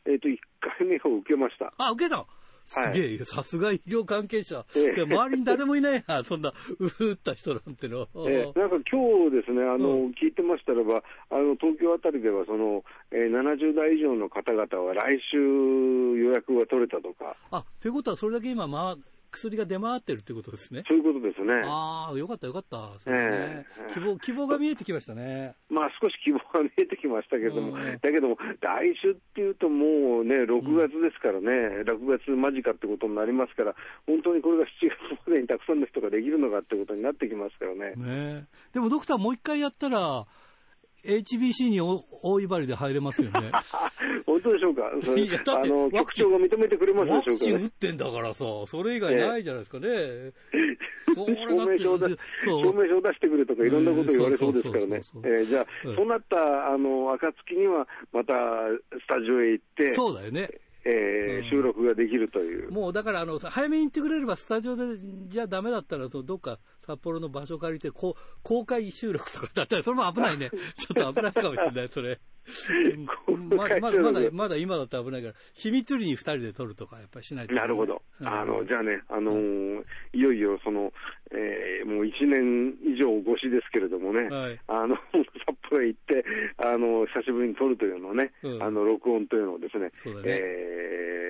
[0.06, 0.38] えーと1
[0.80, 1.74] 回目を受けました。
[1.78, 2.26] あ、受けた。
[2.68, 4.66] すげえ、さすが医療関係者。
[4.76, 5.02] ええ。
[5.04, 6.52] 周りに誰もいないや、 そんな、
[7.00, 8.08] 打った人なんての。
[8.28, 12.84] えーなんか今日ですね、あの、うん聞いてましたらば、あの、東京あたりでは、その、
[13.16, 18.96] えー70代以上の方々は来週予約が取れたとか、あ、ということはそれだけ今、まあ、
[19.32, 20.84] 薬が出回ってるってことですね。
[20.88, 21.62] そういうことですね。
[21.66, 23.00] ああ、よかったよかった。
[23.00, 25.56] それね、ええ希望、希望が見えてきましたね。
[25.70, 33.76] まあ少し希望が見えてきましたけれども、うんだけども、来週っていうともうね、6月ですからね、6月間近ってことになりますから、
[34.08, 37.96] 本当にこれが7月までにたくさんの人ができるのかってことになってきますからね。
[37.96, 40.26] ねでもドクターもう一回やったら、
[41.06, 43.52] HBC にお大威張りで入れますよね。
[44.26, 44.82] 本当でしょうか、
[45.16, 47.70] いやだってあのワクチンが認めてくれますワでしょうかねクチン打っ。
[47.70, 49.88] てんだからさ、それ以外ないじゃないですかね。
[51.16, 55.02] それだ証明書を出って、証明書を出してくれとかいろんなこと言われそうですからね
[55.46, 58.34] じゃあ、うんそうなったあの暁には、また
[59.00, 60.50] スタジオへ行って、そうだよね。
[60.86, 62.72] えーうん収録ができるという。
[62.72, 70.50] もうだからあの、早めに言ってくれれば、スタジオでじゃダメだったら、そうどっか札幌の場所借りて、こう公開収録とかだったら、それも危ないね。
[70.78, 72.20] ちょっと危ないかもしれない、それ。
[73.56, 78.02] まだまだまだまだ今だったら危ないから、秘密裏に二人で撮るとか、やっぱりしないと、なるほど。
[78.20, 78.28] うん。
[78.28, 80.94] あの、じゃあね、あのーいよいよその、
[81.32, 84.60] えーもう1年以上越しですけれどもね、はい。
[84.68, 84.96] あの、
[85.46, 86.26] 札幌へ行って、
[86.58, 88.64] あの、久しぶりに撮るというのをね、うん。
[88.64, 89.92] あの、録音というのをですね、ね。
[90.26, 91.26] えー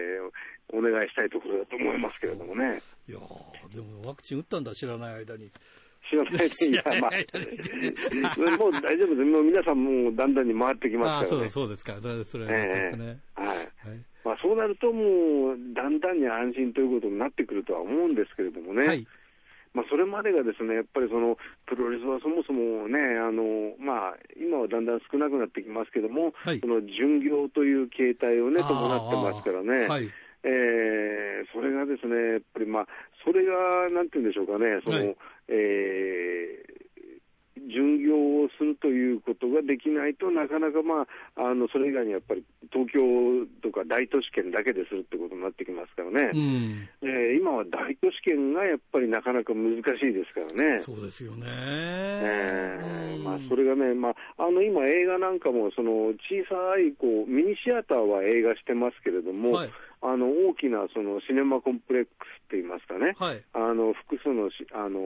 [0.73, 2.81] お願いしたいところだと思いますけれどもね。
[3.07, 5.51] いやーでもワクチン打ったんだ、知らない間に。
[6.49, 9.25] 知らないで、いや、まあ、もう大丈夫です。
[9.25, 11.49] もう皆さんもうだんだんに回ってきますからね。
[11.49, 11.95] そうですか。
[12.01, 13.19] それはですね。
[13.35, 13.47] はい。
[13.47, 13.67] はい。
[14.23, 18.87] まあ、そうなるともう、だんだんに安心ということになってくるとは思うんですけれどもね。
[18.87, 19.07] はい。
[19.75, 30.07] まあ、それまでがですね、やっぱりそのプロレスはそもそもね、あのまあ、今はだんだん少なくなってきますけども、はいその巡業という形態をね、伴ってますからね、はい。
[30.45, 32.87] えーそれがですね、やっぱりまあ、
[33.23, 35.15] それが、なんていうんでしょうかね、その、はい
[35.47, 36.85] えー
[37.67, 42.99] 巡業をするということができないとなかなか、まあ、あのそれ以外にやっぱり東京
[43.61, 46.31] とか大都市圏だけでするってことになってきますからね。
[46.33, 46.87] うん。
[47.01, 50.79] えー今は大都市圏がやっぱりなかなか難しいですからね。
[50.79, 51.45] そうですよね。
[51.47, 59.69] えーうんまあ、それがね、まあ、あの今、映画なんかもその小さいこうミニシアターは映画してますけれども、はい
[60.05, 62.09] あの大きなそのシネマコンプレック
[62.49, 63.43] スって言いますかね、はい。
[63.53, 65.01] あの複数のしあの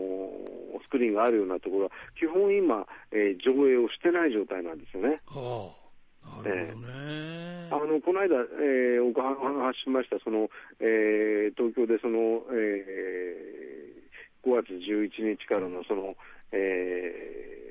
[0.84, 5.22] スクリーンがあるようなところは、基本今、えー上映をしてない状態なんですよね。
[5.26, 6.44] はあ。
[6.44, 7.70] なるほどね。
[7.72, 14.00] あのこの間、えー、お話ししました、そのえー東京でその、えー
[14.42, 16.16] 5月11日からのその、
[16.52, 17.70] えー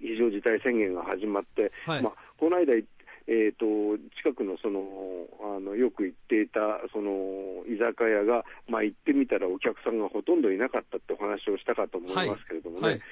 [0.00, 2.72] 非常事態宣言が始まって、はいまあ、この間、
[3.28, 4.80] えー、と近くのその
[5.56, 12.92] あのよく行っていたその居酒屋が、まあ、行ってみたらお客さんがほとんどいなかったってお話をしたかと思いますけれどもね、はい。
[12.92, 13.02] はい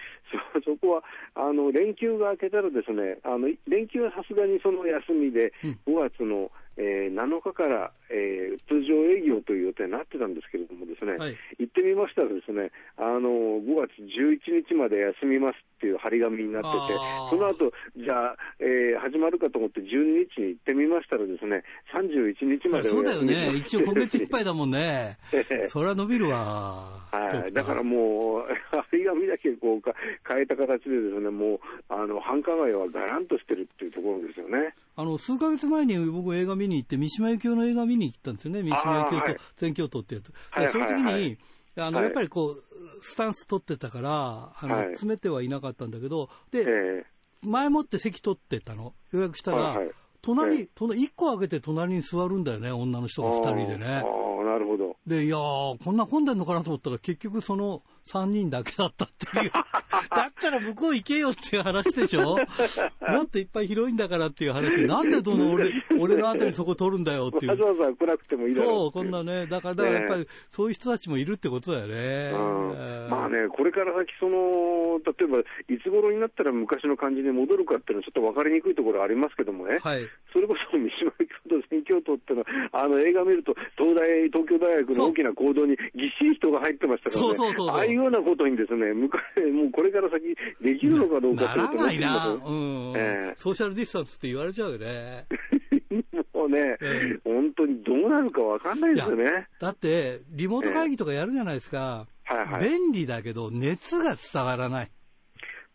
[0.54, 5.78] そ そこはあの連休が明けたらですねあの連休はさすがにその休みでうん。
[5.86, 16.98] 5月の、えー7日から、えー通常営業という予定になってたんですけれどもですね、はい行ってみましたらですねあの5月11日まで休みますっていう張り紙になってて
[17.30, 21.62] その後じゃあ、えー始まるかと思って12日に行ってみましたらですね
[21.94, 23.52] 31日までそうだよね。
[23.54, 25.66] 一応今月いっぱいだもんねええ。
[25.68, 27.06] それは伸びるわ。
[27.12, 28.44] はい、だからもう、
[28.90, 29.94] 張り紙だけこうか
[30.28, 34.74] 変えた形でですね、もう、あの、繁華街はガランとしてるっていうところですよね。
[34.98, 38.62] あの、数ヶ月前に僕映画見に行って、三島由紀夫の映画見に行ったんですよね。
[38.62, 40.32] 三島由紀夫と全教頭ってやつ。
[40.50, 41.38] はいで、その時に、
[41.76, 42.54] あの、はいやっぱりこう、
[43.02, 47.04] スタンス取ってたから、あの、はい詰めてはいなかったんだけど、えで、え
[47.42, 48.94] 前もって席取ってたの。
[49.12, 49.78] 予約したら、
[50.22, 53.88] 隣、ええ隣、一個開けて隣に座るんだよね、女の人が二人でねあ。
[53.88, 54.96] ーあー、なるほど。
[55.06, 59.50] で、いやー、こんな混んでんのかなと思ったら、結局その3人だけだったっていう。
[60.10, 62.36] だったら向こう行けよっていう話でしょ？
[62.36, 64.82] もっといっぱい広いんだからっていう話。
[64.82, 67.50] なんでどの俺、 俺の後にそこ取るんだよっていう。
[67.52, 69.46] わざわざ来なくてもいいだろうそう、こんなね。
[69.46, 72.32] だから、だからやっぱり、そういう人たちもいるってことだよね。
[72.34, 75.38] うんまあね、これから先、その、例えば、
[75.74, 79.78] いつ頃になったら昔の感じに戻るかっていうのはちょっと分かりにくいところありますけどもね。
[79.82, 80.06] はい。
[80.32, 89.18] それこそ三島由紀夫と選挙党っていうのは、あの映画見ると、東大、東京大学の大きな講堂にぎっしり人が入ってましたからね、そうそうそうそうああいうようなことにですね、向か
[89.52, 92.34] もうこれから先、できるのかどうかならないな。
[92.34, 92.94] ううん。
[92.96, 95.26] ええソーシャルディスタンスって言われちゃうよね。
[96.32, 99.48] もうね、え本当にどうなるか分かんないですよね。
[99.60, 102.06] だって、リモート会議とかやるじゃないですか。
[102.24, 102.68] はいはい。
[102.68, 104.90] 便利だけど、熱が伝わらない。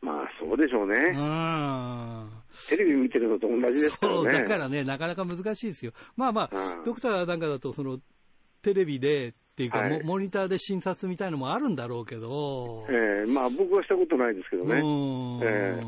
[0.02, 1.12] まあそうでしょううね。
[1.12, 2.30] ん。
[2.68, 4.34] テレビ見てるのと同じですからそう、ね。
[4.34, 5.92] だからね、なかなか難しいですよ。
[6.16, 8.00] まあまあ、うんドクターなんかだと、その、
[8.62, 14.76] テレビでっていうか、はいモモニターで診察みたいのもあるんだろうけど、ええまあ僕はしたことないですけどうね。
[14.76, 15.40] ん。
[15.44, 15.82] え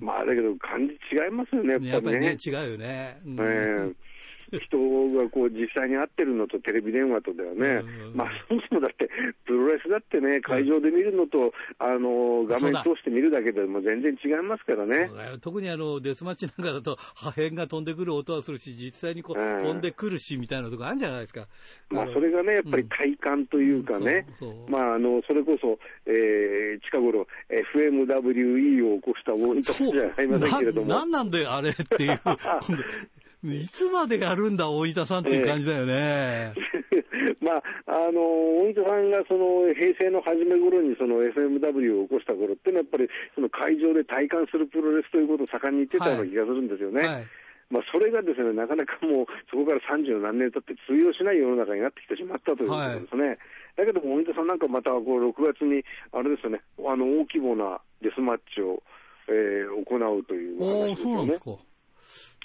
[0.00, 2.36] まあだけど感じ違いますよね、やっぱりね、やっぱりね。
[2.44, 3.20] 違うよね。
[3.24, 4.07] うんええ
[4.58, 4.78] 人
[5.12, 9.08] がこう実際に会ってるのとテレビ電話とではね、うんまあそもそもだって、
[9.46, 15.10] プロレスだってね、会場で見るのと、あの画面通して見るだけでも全然違いますからね。
[15.40, 19.58] 特にあのデスマッチなんかだと破片が飛んでくる音はするし、実際にこう、うん。
[19.58, 21.46] 飛んでくるしみたいなとこあるんじゃないですか。
[21.90, 24.26] まあのそれがね、やっぱり体感というかね、
[24.68, 27.26] まああの、それこそ、えー近頃、
[27.74, 30.88] FMWE を起こした大仁田さんじゃありませんけれども。
[30.88, 32.20] ななんなんであれっていう。
[33.44, 36.52] いつまでやるんだ、大分さんっていう感じだよね。
[37.40, 38.20] まあ、あの、
[38.64, 47.00] 大糸さんがその平成の初め頃にその FMW を起こした頃っていうのはやっぱりその会場で体感するプロレスということを盛んに言ってたような気がするんですよね。
[47.06, 47.24] はい。
[47.70, 53.38] まあ、それがですね、なかなかもうそこから30何年経って通用しない世の中になってきてしまったということですね。
[53.76, 58.82] だけども、大糸さんなんかまたこう6月に、あれですよね、あの大規模なデスマッチを、
[59.28, 61.38] えー行うという話ですよね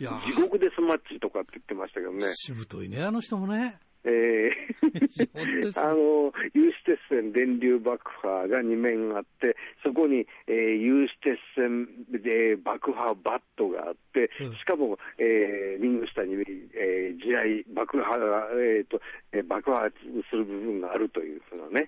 [0.10, 2.34] 地獄デスマッチとかって言ってましたけどね。
[2.34, 3.80] しぶといね、あの人もね。
[4.06, 4.54] えー
[5.80, 19.96] あの有刺鉄線電流爆破が2面あって、そこに、えー有刺鉄線で爆破バットがあってうん、しかも、えーリング下に、えー地雷爆破が、えーとえー爆発
[20.30, 21.88] する部分があるというふうなね。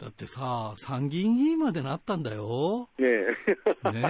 [0.00, 2.88] だってさ、参議院議員までなったんだよ。
[2.98, 3.26] ねえ
[3.92, 4.02] ね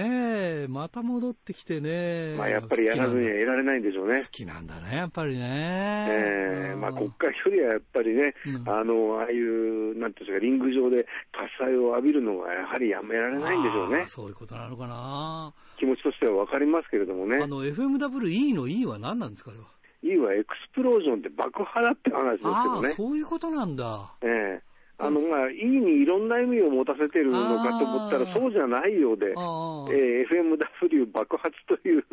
[0.65, 2.35] え、また戻ってきてね。
[2.37, 4.29] まあやっぱりやらずには得られないんでしょうね好。
[4.29, 6.07] きなんだね、やっぱりね。
[6.09, 14.05] ええまあ、うん国会よりはやっぱりね、うんあの、ああいう、なんていうんですか、リング上で喝采を浴びるのはやはりやめられないんでしょうねあー。
[14.07, 15.51] そういうことなのかな。
[15.79, 17.47] 気持ちとしてはわかりますけれどもねあ。
[17.47, 19.65] の、FMWE の E は何なんですか、あれは。
[20.01, 22.89] いいはエクスプロージョンって爆破だって話ですけああ、どね。
[22.91, 24.13] そういうことなんだ。
[24.21, 24.68] ええ
[24.99, 32.03] あの、まあ、いいにいろんな意味を持たせてるのかと思ったら、そうじゃないようで、ええ FMW 爆発という、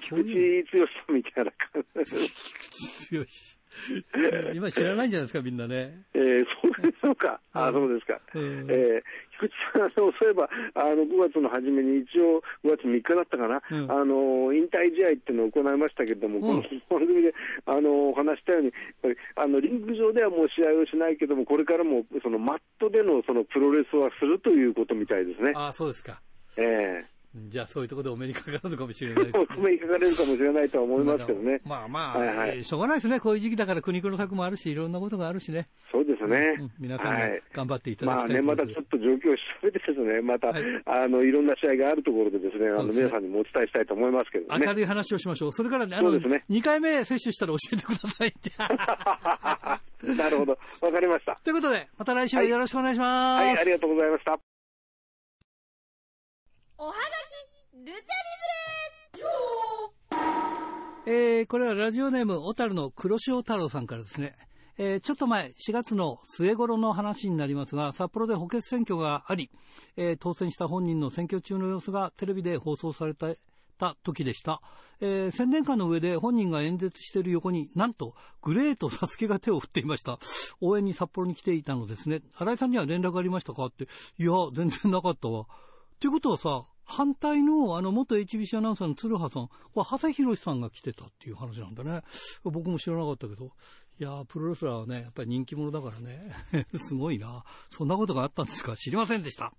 [0.00, 0.20] 菊。
[0.20, 2.14] 池剛さんみたいな感じ。
[3.08, 3.26] 強い。
[4.54, 6.04] 今知らないんじゃないですか、みんなね。
[6.14, 7.40] えー、そうでしょうか。
[7.52, 8.20] あ、うんそうですか。
[8.34, 9.02] うんえー、
[9.36, 17.34] 菊池さん、あのそういえば、あの、5月の初めに一応、5月3日だったかな、うんあの、引退試合っていうのを行いましたけれども、うんこの番組で、
[17.66, 18.72] あの、お話したように、
[19.34, 25.52] あの、リング上ではもう試合をしないけども、これからも、その、マットでの、その、プロレスはするということみたいですね。
[25.54, 26.20] ああ、そうですか。
[26.58, 27.04] え
[27.48, 31.60] じゃあ、そういうところでお目にかかるのかもしれないえですね お目にかかれるかもしれないとは思いますけどね。
[31.64, 33.20] まあまあ、はいはいえーしょうがないですね。
[33.20, 35.68] こういう時期だから苦肉の策もあるし、いろんなことがあるしね。
[35.92, 36.56] そうですね。
[36.60, 44.66] うん皆さん頑張っていただきたいまあね、またちょっと状況を調べてですね、また、はいあの、いろんな試合があるところでですね、あの、ね皆さんにもお伝えしたいと思いますけどね。
[44.66, 45.52] 明るい話をしましょう。
[45.52, 48.50] それからね、あの、ね2回目接種したら教えてくださいって。
[50.14, 50.58] なるほど。
[50.80, 51.38] わかりました。
[51.42, 53.44] ということで、また来週よろしくお願いします。
[53.44, 54.55] はい、ありがとうございました。
[56.78, 56.96] おはが
[57.72, 58.00] き、ルチャリ
[61.06, 64.34] ブレえーこれはラジオネーム、小樽の黒潮太郎さんからですね。
[64.76, 69.50] えーちょっと前、4月の末頃の話になりますが、札幌で補欠選挙があり、
[69.96, 73.28] えー当選した本人の選挙中の様子がテレビで放送された
[73.78, 74.60] た時でした。
[75.00, 80.18] えー宣伝カーの上で本人が演説している横に、なんと、グレートサスケが手を振っていました。
[80.60, 82.20] 応援に札幌に来ていたのですね。
[82.34, 83.64] 新井さんには連絡ありましたか？
[83.64, 83.84] って。
[84.18, 85.46] いや、全然なかったわ。
[85.98, 92.02] ということはさ、反対の、あの、元 HBC アナウンサーの鶴羽さん、これ、長谷博さんが来てたっていう話なんだね。
[92.44, 93.50] 僕も知らなかったけど。
[93.98, 96.66] いやー、プロレスラーはね、やっぱり人気者だからね。
[96.76, 97.44] すごいな。
[97.70, 99.52] そんなことがあったんですか知りませんでした。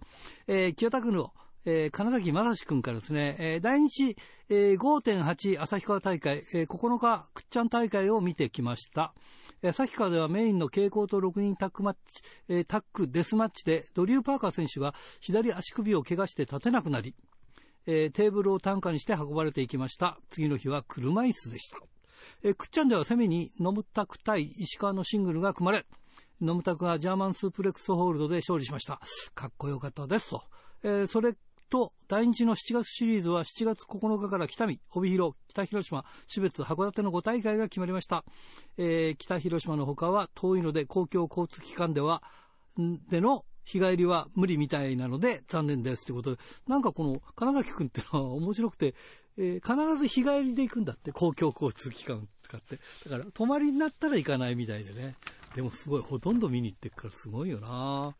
[0.45, 1.33] えー、清田君の、
[1.69, 4.15] えー、金崎正史君からですね、えー、第日、
[4.47, 9.13] えー、5.8旭川大会、えー、9日、くっちゃん大会を見てきました。
[9.61, 17.15] えー、旭川ではメインの傾向と6人タッグマッチ、えー、タッグデスマッチで、ドリュー・パーカー選手が左足首を怪我して立てなくなり、
[17.85, 20.17] えー、テーブルを担架にして運ばれていきました。
[20.29, 21.79] 次の日は車椅子でした。
[22.43, 25.85] えー、くっちゃんでは攻めにノムタク対石川のシングルが組まれ、
[26.39, 29.01] ノムタクがジャーマンスープレックスホールドで勝利しました。
[29.35, 30.43] かっこよかったですと。
[30.83, 31.35] えー、それ
[31.67, 38.23] と、第日の7月シリーズは7月9日から北見、帯広、北広島、標別、函館の5大会が決まりました。
[38.77, 42.23] えー、北広島の他は遠いので公共交通機関では、
[43.09, 48.95] での日帰りは無理みたいなので残念ですということで、なんかこの金崎君ってのは面白くて、
[49.37, 52.79] えー、必ず日帰りで行くんだって、公共交通機関使って。
[53.09, 55.15] だから泊まりになったら行かないみたいでね。
[55.55, 58.15] でもすごい、ほとんど見に行ってるからすごいよな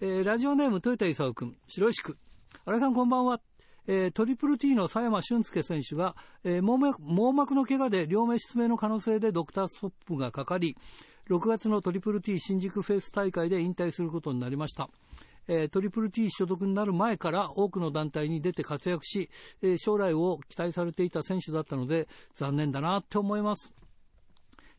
[0.00, 2.16] えー、ラジオネーム、豊田勲君、白石区。
[2.64, 3.40] 新井さんこんばんは。
[3.86, 10.76] えー、トリプル T の佐山俊介選手が、えー、網膜網膜の怪我で両目失明の可能性でドクターストップがかかり、
[11.28, 14.88] 6月のトリプル T 新宿フェイス大会で引退することになりました。
[15.48, 19.30] え、トリプル T 所属になる前から多くの団体に出て活躍し、
[19.62, 23.72] え、将来を期待されていた選手だったので残念だなって思います。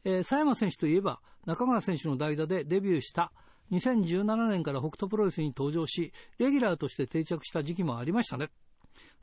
[0.03, 3.31] えー、佐山選手といえば中川選手の代打でデビューした
[3.71, 8.49] 2017年から北斗プロレスに登場し、レギュラーとして定着した時期もありましたね。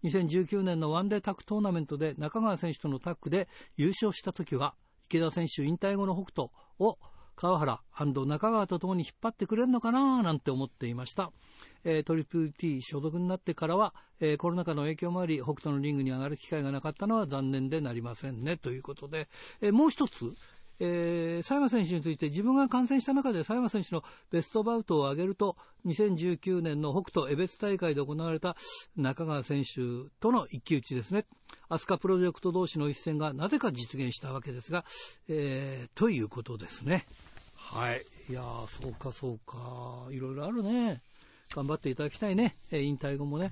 [0.05, 4.75] 2019年のワンデータッグトーナメントで中川選手とのタッグで優勝した時は、
[5.09, 6.99] 池田選手引退後の北斗を
[7.39, 7.81] 川原
[8.27, 11.31] 中川と共に引っ張ってくれるのかななんて思っていました。
[11.85, 18.57] えー、トリプル T 所属になってからは、えー、コロナ禍の影響もあり、北斗のリングに上がる機会がなかったのは残念でなりませんね。
[18.57, 19.29] ということで、
[19.61, 20.35] えー、もう一つ、
[20.81, 28.57] えー、佐山選手について自分が観戦した中で佐山選手のベストバウトを挙げると2019年の北斗江別大会で行われた
[28.97, 31.25] 中川選手との一騎打ちですね。
[31.69, 34.85] 飛鳥プロジェクト同士の一戦がなぜか実現したわけですが、
[35.29, 37.07] えー、ということですね。
[37.55, 38.05] はい。
[38.31, 40.07] いやそうかそうか。
[40.11, 41.03] いろいろあるね。
[41.55, 43.51] 頑張っていただきたいね、え引退後もね、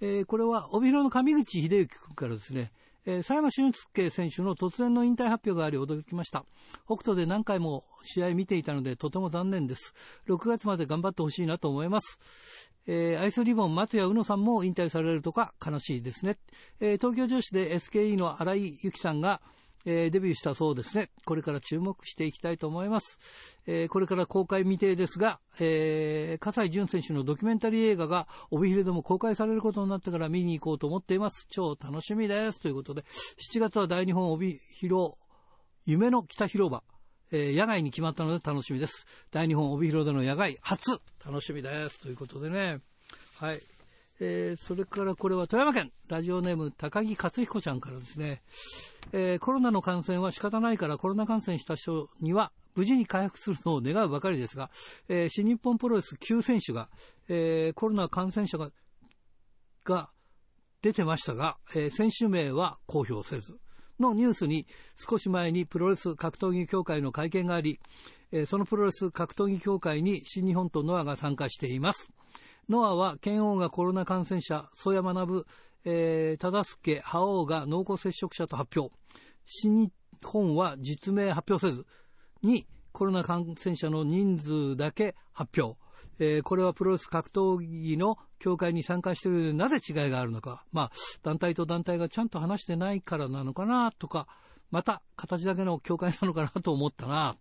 [0.00, 2.70] えー、これは帯広の上口秀幸君からですね
[3.06, 6.44] えー、佐山俊介選手の突然の引退発表があり驚きました。
[6.86, 9.94] 北斗で何回も試合見ていたのでとても残念です。
[10.28, 12.18] 6月まで頑張ってほしいなと思います。
[12.86, 16.38] えー、アイスリボン松屋宇野さんも引退されるとか悲しいですね。
[16.80, 19.40] えー、東京女子で SKE の新井由紀さんが、
[19.86, 21.10] えー、デビューしたそうですね。
[21.24, 23.18] これから注目していきたいと思います。
[23.66, 31.46] えー、これから公開未定ですが、えー、葛西潤選手のドキュメンタリー映画が帯広でも公開されることになってから見に行こうと思っています。
[31.48, 32.60] 超楽しみです。
[32.60, 33.02] ということで、
[33.52, 35.14] 7月は大日本帯広、
[35.86, 36.82] 夢の北広場。
[37.32, 39.06] え、野外に決まったので楽しみです。
[39.30, 42.00] 大日本帯広での野外初楽しみです。
[42.00, 42.80] ということでね。
[43.36, 43.62] はい。
[44.20, 48.42] えー、それからこれは富山県、ラジオネーム高木克彦ちゃんからですね、
[49.12, 54.70] えー、コロナの感染は仕方ないからコロナ感染した人には無事に回復するのを願うばかりですが、
[55.08, 56.88] えー、新日本プロレス9選手が、
[57.28, 58.70] えー、コロナ感染者が
[59.84, 60.10] が
[60.82, 63.58] 出てましたが、え、選手名は公表せず、
[63.98, 67.80] のニュースに少し前にプロレス格闘技協会の会見があり、
[68.32, 72.10] え、そのプロレス格闘技協会に新日本とノアが参加しています。
[72.70, 75.44] ノアは剣王がコロナ感染者、曽山学、
[75.84, 78.94] えー、忠助、覇王が濃厚接触者と発表。
[79.44, 81.84] 新日本は実名発表せず、
[82.44, 85.80] にコロナ感染者の人数だけ発表。
[86.20, 90.64] えー、これはプロレス格闘技の協会に参加しているのでなぜ違いがあるのか。
[90.70, 90.90] まあ、
[91.24, 94.28] 団体と団体がちゃんと話してないからなのかなとか、
[94.70, 97.34] また形だけの協会なのかなと思ったな。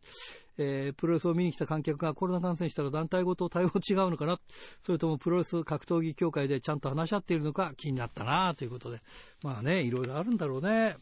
[0.62, 4.40] えー、プロレスを見に来た観客がコロナ感染したら団体ごと対応違うのかな？
[4.82, 7.74] それともプロレス格闘技協会でちゃんと話し合っているのか？
[7.78, 9.02] 気になったなということで。
[9.42, 10.98] まあね、いろいろあるんだろうね。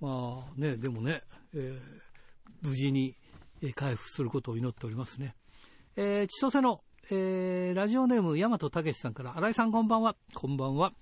[0.00, 1.22] まあね、でもね、
[1.54, 1.80] えー、
[2.60, 3.16] 無事に
[3.74, 5.34] 回復することを祈っておりますね。
[5.96, 10.14] えー、千歳の、えー、ラジオネーム大和武さんから、新井さんこんばんは。
[10.34, 10.92] こんばんは。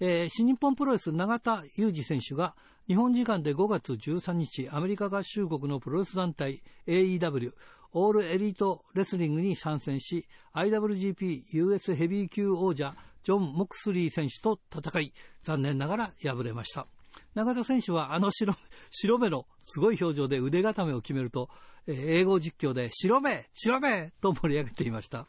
[0.00, 2.54] えー、新日本プロレス永田裕二選手が
[2.88, 7.52] 日本時間で5月13日、アメリカ合衆国のプロレス団体 AEW
[7.92, 16.86] オールエリートレスリングに参戦し、IWGP US ヘビー級王者ジョン・モクスリー選手と戦い、残念ながら敗れました。
[17.34, 18.54] 永田選手はあの白
[18.90, 21.50] 白目のすごい表情で腕固めを決めると、
[21.86, 25.26] えー、英語実況で白目白目と盛り上げていました。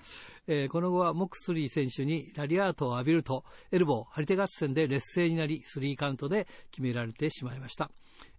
[0.47, 7.91] えー、この後はモクスリー選手にラリアートを浴びると、エルボー、張り手合戦で劣勢になり、スリーカウントで決められてしまいました。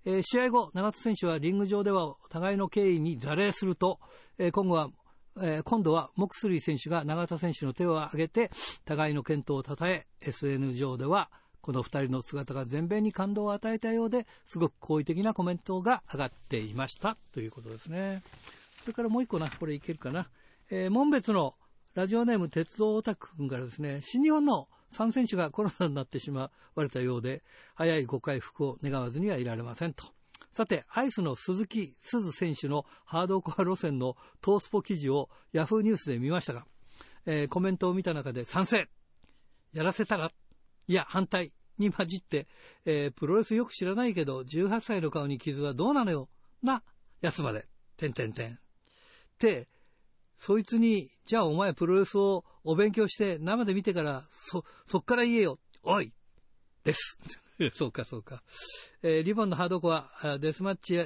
[0.04, 4.00] えー、試合後、長田選手はリング上では互いの敬意に座礼すると、
[4.38, 4.90] えー、今後は
[5.42, 8.50] え今度はモクスリー選手が永田選手の手を挙げて
[8.84, 11.30] 互いの健闘を称え SN 上では
[11.60, 17.16] この2人の姿が全米に感動を与えたようですごく好意的なコメントが上がっていました。
[17.32, 18.22] ということですね。
[18.82, 20.28] それからもう一個なこれいけるかな、
[20.70, 21.54] えー門別の
[21.94, 27.42] ラジオネーム鉄道オタク君からですね新日本の3選手がコロナになってしまわれたようで
[27.74, 30.04] 早いご回復を願わずにはいられませんと。
[30.52, 36.66] さて、アイスの鈴木鈴選手のハードコア路線のトースポ記事をヤフーニュースで見ましたが、
[37.26, 38.88] えーコメントを見た中で賛成。
[39.72, 40.32] やらせたら
[40.90, 42.48] いや、反対に混じって、
[42.84, 46.28] えープロレスよく知らないけど、18歳の顔に傷はどうなのよ
[46.64, 46.82] な、
[47.20, 48.54] やつまで、てんてんてん。
[48.54, 48.56] っ
[49.38, 49.68] て、
[50.36, 55.60] そいつに、じゃあお前プロレスをお勉強して生で見てから、そ、そっから言えよ。
[55.84, 56.12] おい
[56.82, 57.18] です。
[57.72, 58.42] そうか、そうか。
[59.04, 60.10] えーリボンのハードコア、
[60.40, 60.98] デスマッチ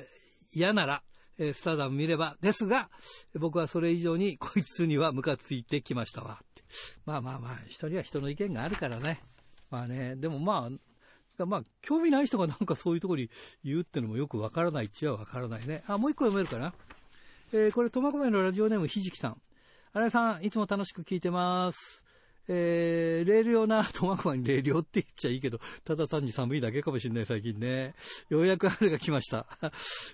[0.50, 1.02] 嫌なら、
[1.36, 2.90] えースターダム見れば、ですが、
[3.34, 6.42] 僕はそれ以上にこいつにはムカついてきましたわ。
[7.04, 9.20] まあまあまあ、人には人の意見があるからね。
[9.70, 10.70] まあね、でもま
[11.38, 13.30] あ、まあ、興味ない人がなんかそういうところに
[13.64, 15.82] 言うってのもよくわからないっちゃわからないね。
[15.88, 16.72] あ、もう一個読めるかな？
[17.52, 19.40] えーこれ、苫小牧のラジオネームひじきさん。
[19.92, 22.04] 新井さん、いつも楽しく聞いてます。
[22.46, 27.94] えー、レール用な苫小牧にレール用って言っちゃいいけど、ただ単に寒いだけかもしれない最近ね。
[28.28, 29.46] ようやく春が来ました。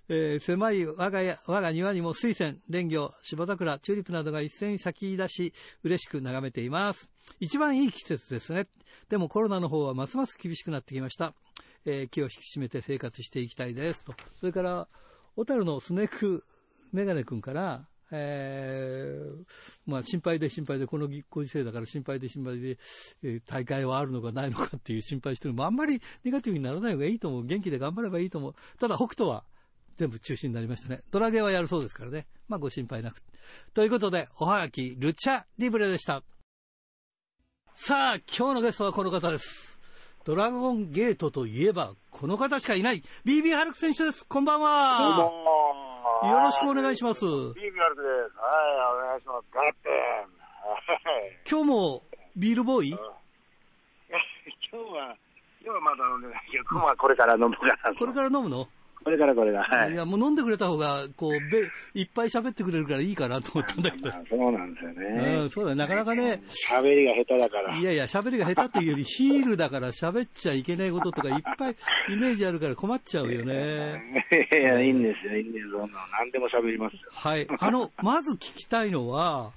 [0.08, 7.10] えー狭い我が家、我が庭にも水仙、蓮魚、芝桜、チューリップなどが一斉に咲き出し、嬉しく眺めています。
[7.38, 8.66] 一番いい季節ですね。
[9.08, 11.34] でもコロナの方はますます厳しくなってきました。
[11.84, 14.04] えー気を引き締めて生活していきたいです。
[14.04, 14.14] と。
[14.38, 14.88] それから、
[15.36, 16.44] 小樽のスネーク
[16.92, 19.44] メガネ君から、えー
[19.86, 22.78] まあ心配で心配で、このご時世だから心配で心配で、
[23.22, 27.46] えー大会はあるのかないのかっていう心配してるのも、あんまりネガティブにならない方がいいと思う。
[27.46, 28.54] 元気で頑張ればいいと思う。
[28.78, 29.44] ただ北斗は
[29.96, 31.00] 全部中止になりましたね。
[31.10, 32.26] ドラゲーはやるそうですからね。
[32.48, 33.22] まあご心配なく。
[33.74, 36.22] ということで、おはがき、ルチャリブレでした。
[37.82, 39.80] さあ、今日のゲストはこの方です。
[40.26, 44.26] ドラゴンゲートといえば、この方しかいない、BB ハルク選手です。
[44.28, 45.16] こんばんは。
[45.16, 45.28] ど
[46.26, 47.24] うもよろしくお願いします。
[47.24, 48.36] ビービアルクです。
[48.36, 49.46] はい、お願いします。
[49.54, 49.92] ガッテン。
[49.92, 50.76] は
[51.24, 51.38] い。
[51.50, 52.02] 今日も
[52.36, 52.90] ビールボーイ？
[52.92, 55.16] 今日は、
[55.64, 57.94] 今日はまだ飲んでないけど、まあこれから飲むから。
[57.98, 58.68] これから飲むの、
[59.02, 59.78] これからこれから。
[59.82, 59.96] はいい。
[59.96, 64.14] や、もう飲んでくれた方が、こう、べいっぱい喋ってくれるからいいかなと思ったんだけどま。
[64.20, 65.36] あそうなんですよね。
[65.38, 65.76] うん、そうだよ。
[65.76, 67.76] なかなかね、喋りが下手だから。
[67.76, 71.76] いやいや、喋りが下手というより、ヒールだから喋っちゃいけないこととかいっぱい
[72.10, 74.02] イメージあるから困っちゃうよね。
[74.52, 75.88] いや、いいんですよ、いいんですよ。
[76.12, 77.00] 何でも喋りますよ。
[77.12, 77.46] はい。
[77.58, 79.52] あの、まず聞きたいのは、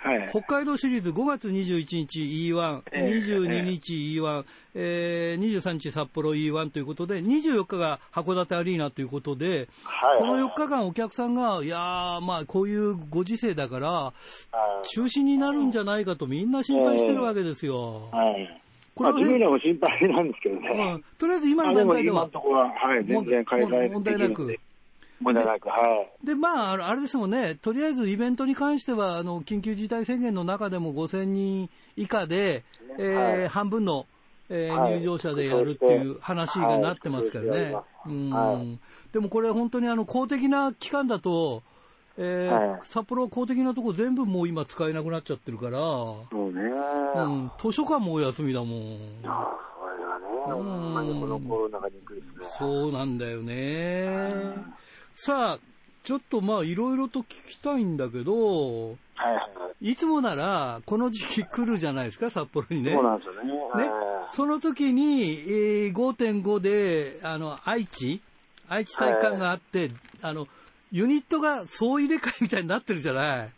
[0.00, 0.28] はい。
[0.30, 4.44] 北海道シリーズ5月21日 E1、ええ22日 E1、
[4.74, 10.18] えー、23日札幌 E1 ということで、24日が函館アリーナということで、はい。
[10.18, 14.48] この4日間お客さんが、いやー、まあこういうご時世だから、はい
[14.84, 18.08] 中止になるんじゃないかとみんな心配してるわけですよ。
[18.12, 18.62] はい。
[18.94, 21.04] これはまあ、自分らも心配なんですけどうねん。
[21.18, 23.44] とりあえず今の段階では今のと、ころは、はい、全然
[23.92, 24.58] 問題なく
[25.20, 25.34] できるんで。
[25.34, 26.26] 問題なく、はい。
[26.26, 32.64] で、まあ、あれですもんね、とりあえずイベントに関しては、あの、緊急事態宣言の中でも5000人以下で、
[32.98, 34.06] えーはい半分の、
[34.48, 37.74] えーはい入場者でやるっていう話がなってますからね。
[37.74, 38.78] はいうんはい
[39.12, 41.62] でもこれ本当にあの、公的な機関だと、
[42.16, 46.62] えーはい札幌は公的なとこ全部もう今使えなくなっちゃってるから、そうね。
[47.14, 48.98] うん、図書館もお休みだもん。
[49.24, 52.46] ああ、それがね、うんほんまにこのコロナが憎いですね。
[52.58, 54.08] そうなんだよね。
[55.20, 55.58] さあ、
[56.04, 59.40] ちょっとまあいろいろと聞きたいんだけど、はいは
[59.80, 59.90] い。
[59.90, 62.92] いつもならこの時期来るじゃないですか、札幌にね。
[62.92, 63.52] そうなんですよね。
[63.82, 68.22] ねは、その時に、えー5.5で、あの、愛知？
[68.68, 69.90] 愛知体育館があって、
[70.22, 70.46] あの、
[70.92, 73.50] ユニットが総入れ替えみたいになってるじゃないい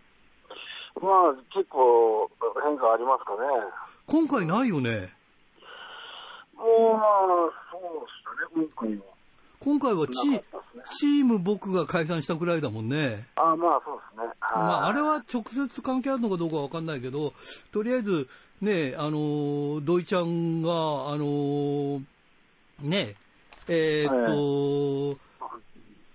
[0.99, 2.31] まあ、結構
[2.65, 3.39] 変化ありますかね。
[4.07, 5.13] 今回ないよね。
[6.57, 8.01] もう、まあ、そう
[8.49, 9.10] ですね、今回は。
[9.61, 10.43] 今回はチね。
[10.99, 13.27] チーム僕が解散したくらいだもんね。
[13.37, 14.33] ああ、まあ、そうですね。
[14.55, 17.35] まあ、あれはは直接関係あるのかどうかわかんないけど、
[17.71, 18.29] とりあえず、
[18.63, 20.73] ね、あのー土井ちゃんが、あ
[21.17, 22.03] のー
[22.81, 23.15] ね、
[23.69, 25.19] えーっと、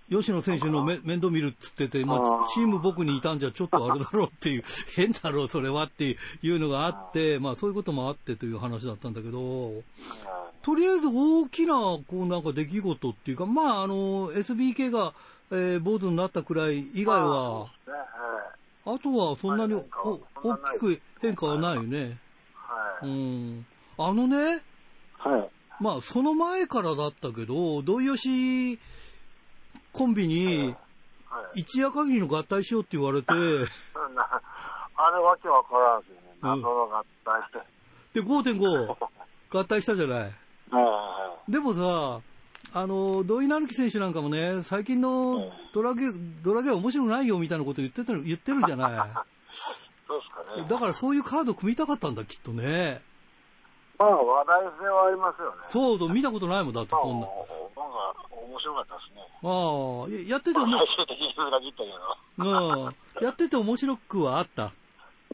[0.08, 9.72] 吉野選手のめ面倒見るって言ってて、まあチーム僕にいたんじゃちょっとあれだろうっていう、 変だろう、それはっていうのがあって、まあ、そういうこともあってという話だったんだけど、
[10.66, 15.12] とりあえず大きな、こうなんか出来事っていうか、まあ、あの、SBK が、
[15.52, 17.92] えー、坊主になったくらい以外は、ね、
[18.84, 18.96] はい。
[18.96, 19.84] あとはそんなにお
[20.42, 22.18] 大きく変化はないよね。
[23.00, 23.08] うはい。
[23.08, 23.66] ん。
[23.96, 24.60] あのね、
[25.18, 25.50] はい。
[25.80, 28.80] まあその前からだったけど、土井吉
[29.92, 30.74] コンビに
[31.30, 31.60] はい。
[31.60, 33.38] 一夜限りの合体しようって言われて、 な
[34.96, 36.20] あれわけわからんすよね。
[36.42, 37.52] うん謎の合体し
[38.12, 38.20] て。
[38.20, 38.96] で、5.5
[39.48, 40.45] 合体したじゃない。
[41.48, 42.20] でもさ、
[42.74, 46.10] あの、土井成樹選手なんかもね、最近のドラゲ、
[46.42, 48.92] ドラゲは面白くないよみたいなこと言ってたの言ってるじゃない。
[50.08, 50.66] そうですかね。
[50.68, 53.00] だからそういうカード組みたかったんだ、きっとね。
[53.98, 55.56] まあ話題性はありますよね。
[55.68, 57.20] そうと見たことないもんだって、まあそんな。
[57.20, 57.32] なんか
[58.30, 59.22] 面白かったですね。
[59.42, 61.96] ああ、ややっててまあも、最終的に裏切ったけど。
[62.38, 64.72] うん、やってて面白くはあった？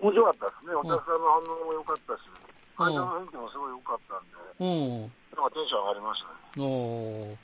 [0.01, 0.75] 面白かったですね。
[0.75, 2.43] お客さんの反応も良かったし、うん
[2.75, 5.13] 会場の雰囲気もすごい良かったんで、うん。
[5.37, 6.23] なんかテンション上がりまし
[6.55, 6.67] たね。
[6.67, 7.37] おー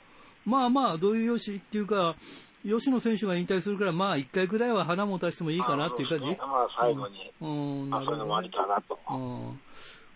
[0.45, 2.15] まあまあ、どういうよしっていうか、
[2.63, 6.25] 吉野選手が引退するから、まあ、一回ぐらいは花も出してもいいかなっていう感じ？
[6.27, 7.47] ねまあ最後に、う
[7.85, 8.49] ん、なるまあそういうのもあり。
[8.49, 8.99] かなと。
[9.09, 9.59] うん。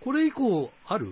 [0.02, 1.06] これ以降、ある？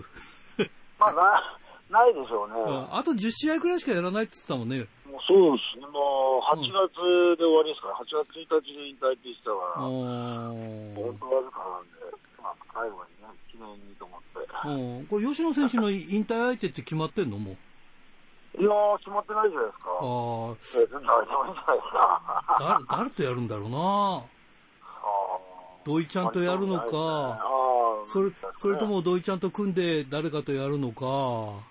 [1.00, 1.60] まあな、
[1.90, 2.56] ないでしょうね。
[2.62, 4.88] うんあと10試合くらいしかやらないって言ってたもんね。
[5.06, 5.88] もうそうですね。
[5.88, 13.21] もう8月で終わりですから、8月1日で引退って言ってたから、う本当わずかなんで、まあ最後に
[13.62, 14.40] ね、記念にと思って。
[14.68, 15.00] ん。
[15.00, 15.06] うん。
[15.08, 17.38] これ、吉野選手の引退相手って決まってんの？
[17.38, 17.58] もう。
[18.62, 19.90] いやー、決まってないじゃないですか。
[20.02, 22.22] あえ全然大丈夫じゃないですか。
[22.48, 23.78] あ、誰、誰とやるんだろうな。
[23.78, 24.42] あ
[25.84, 27.40] 土井ちゃんとやるのか、あ
[28.06, 31.00] それ、それと、も土井ちゃんと組んで誰かとやるのか。
[31.02, 31.64] そ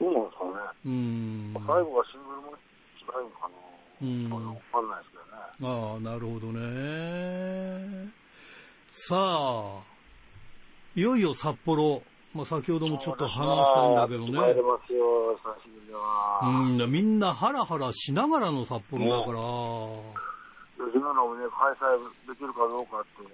[0.00, 0.50] うなんですかね。
[0.84, 1.54] うん。
[1.54, 3.54] 最後はシングルも違うのかな。
[4.00, 5.32] うんわかんないですけどね。
[5.62, 8.12] ああ、なるほどね。
[8.90, 9.80] さあ、
[10.98, 12.02] いよいよ札幌。
[12.34, 14.32] まあ、先ほどもちょっと話したんだけどね。
[16.42, 19.38] うん、みんなハラハラしながらの札幌だから。
[20.86, 23.32] 吉野のね、開催できるかどうかって、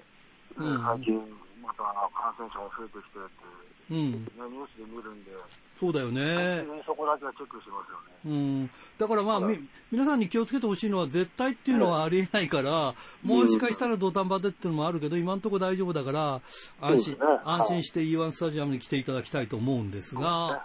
[0.59, 1.19] うん最近
[1.65, 5.31] また感染者が増えてきてって、うん、ね、ニュースで見るんで、
[5.79, 6.65] そうだよね。
[6.87, 8.15] そこだけはチェックしてますよね。
[8.27, 8.29] う
[8.65, 16.41] ん、だからまあ、はいみ皆さんに気をつけてほしいのは絶対っていうのはありえないから、もしかしたら土壇場でっていうのもあるけど、今のところ大丈夫だから、
[16.81, 17.19] 安心、ね。
[17.25, 17.41] はい。
[17.45, 20.65] 安心して E1 スタジアムに来ていただきたいと思うんですが、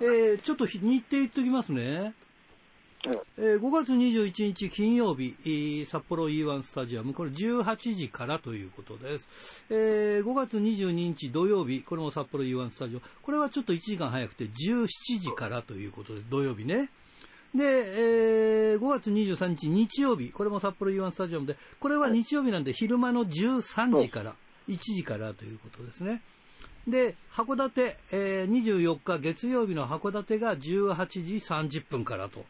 [0.00, 2.14] えー、ちょっと日日程言っときますね。
[3.04, 9.64] えー5月21日金曜日、札幌 E1 スタジアム、これ18時からということです。
[9.70, 14.86] えー5月22日土曜日、これも札幌 E1 スタジアム、これはちょっと1時間早くて17
[15.20, 16.90] 時からということで、土曜日ね。
[17.54, 17.64] で、
[18.72, 24.34] えー5月23日日曜日、これも札幌 E1 スタジアムで、これは日曜日なんで昼間の13時から、
[24.68, 26.20] 1時からということですね。
[26.88, 32.44] で、函館、えー24日月曜日の函館が18時30分からと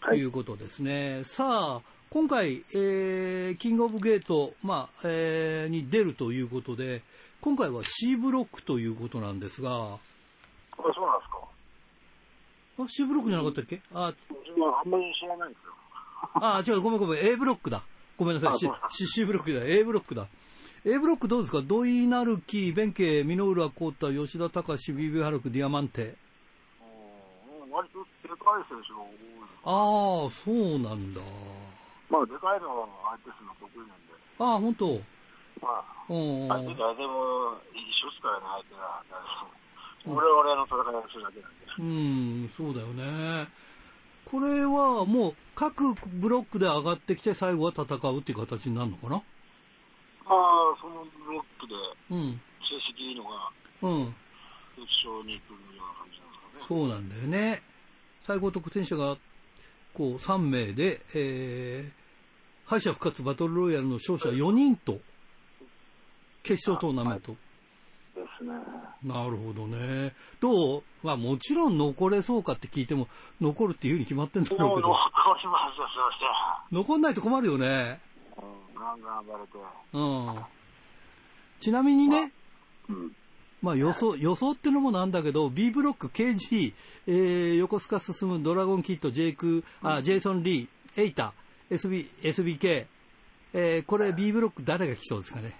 [0.00, 1.22] はいいうことですね。
[1.24, 1.80] さあ、
[2.10, 7.02] 今回、えーキングオブゲート、まあ、えーに出るということで、
[7.40, 11.40] 今回は C ブロックということなんですが、あ、そうなんですか。
[12.84, 13.80] あ、C ブロックじゃなかったっけ？
[13.94, 15.72] あ、自分はあんまり知らないんですよ。
[16.34, 17.82] あ、違う、ごめんごめん、A ブロックだ。
[18.16, 20.26] ごめんなさい、あ C, C, ブロックじゃない、A ブロックだ。
[20.84, 21.60] A ブロックどうですか？
[21.62, 26.14] 土井成樹、弁慶、箕浦幸太、吉田隆、ビビハルク、ディアマンテ。
[28.58, 29.14] い選手が多い。
[29.62, 31.20] ああ、そうなんだ。
[32.08, 32.88] まあ、でかいのは
[33.22, 34.16] 相手するの得意なんで。
[34.40, 34.98] ああ、本当？
[35.60, 36.48] まあ、うん。
[36.48, 39.04] 相手誰でも一緒ですからね、相手が。
[40.06, 41.60] 俺は俺の戦いをするだけなんで。
[41.78, 43.48] うん、そうだよね。
[44.24, 49.16] これはもう各ブロックで上がってきて最後は戦うっていう形になるのかな？
[49.16, 49.22] ま
[50.30, 51.74] あ、そのブロックで
[52.10, 52.40] うん。
[52.60, 53.50] 成績いいのが
[53.82, 54.14] うん。
[54.76, 56.80] 決勝に来るような感じなんですかね。
[56.80, 57.62] そうなんだよね。
[58.22, 59.16] 最高得点者が
[59.94, 64.98] こう3名で、えー、敗者復活バトルロイヤルの勝者4人と
[66.42, 67.32] 決勝トーナメント。
[67.32, 67.36] で
[68.38, 68.52] すね。
[69.02, 70.14] なるほどね。
[70.40, 70.82] どう？
[71.02, 73.08] まあもちろん残れそうかって聞いても
[73.40, 74.88] 残るっていうふうに決まってんだろうけど。
[75.42, 76.74] りますよ、そして。
[76.74, 78.00] 残んないと困るよね。
[78.36, 79.58] うん、ガンガン暴れて。
[79.92, 80.44] うん。
[81.58, 82.32] ちなみにね、
[82.88, 83.12] うん。
[83.62, 86.72] まあ予想、予想ってのもなんだけど、B ブロック KG、
[87.06, 91.32] えー、横須賀進むドラゴンキッド、ジェイク、あ、ジェイソン・リー、エイタ、
[91.70, 92.86] SB、SBK、
[93.52, 95.54] えー、これ B ブロック誰が来そうですかね？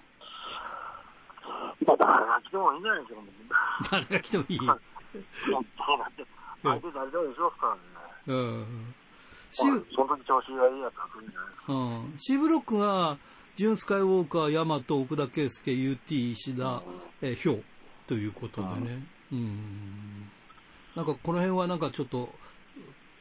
[1.85, 3.21] まあ、誰が来てもいいんじゃないですか、
[3.91, 4.59] 誰が来てもいい？
[4.65, 4.83] だって、
[6.63, 7.81] 相手誰でも一緒ですからね。
[8.27, 8.93] うん。
[9.51, 11.73] C まあその時調子がいいやつは来るんじゃないですか。
[11.73, 13.17] うん、C ブロックが、
[13.57, 16.81] ジュン・スカイウォーカー、ヤマト、奥田圭介、UT、石田、
[17.21, 17.63] えー、ヒョウ
[18.07, 19.03] ということでね。
[19.31, 20.31] うん。
[20.95, 22.29] なんかこの辺はなんかちょっと、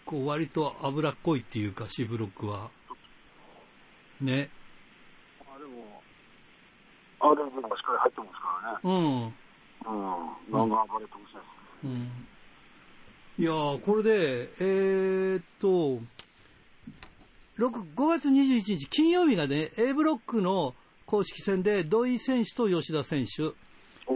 [0.05, 2.71] こう割と脂っこいっていうか、C ブロックは。
[4.21, 4.51] ね。
[5.47, 6.03] まあでも、
[7.21, 8.79] あれでもしっかり入ってますからね。
[8.83, 9.25] うん。
[9.25, 10.31] うん。
[10.51, 11.41] ガンガン暴れてほしいで
[11.83, 11.93] すね。
[13.39, 13.43] うん。
[13.43, 16.03] いやー、これで、えーっと、
[17.59, 20.75] 6 5月21日金曜日がね、A ブロックの
[21.07, 23.53] 公式戦で土井選手と吉田選手、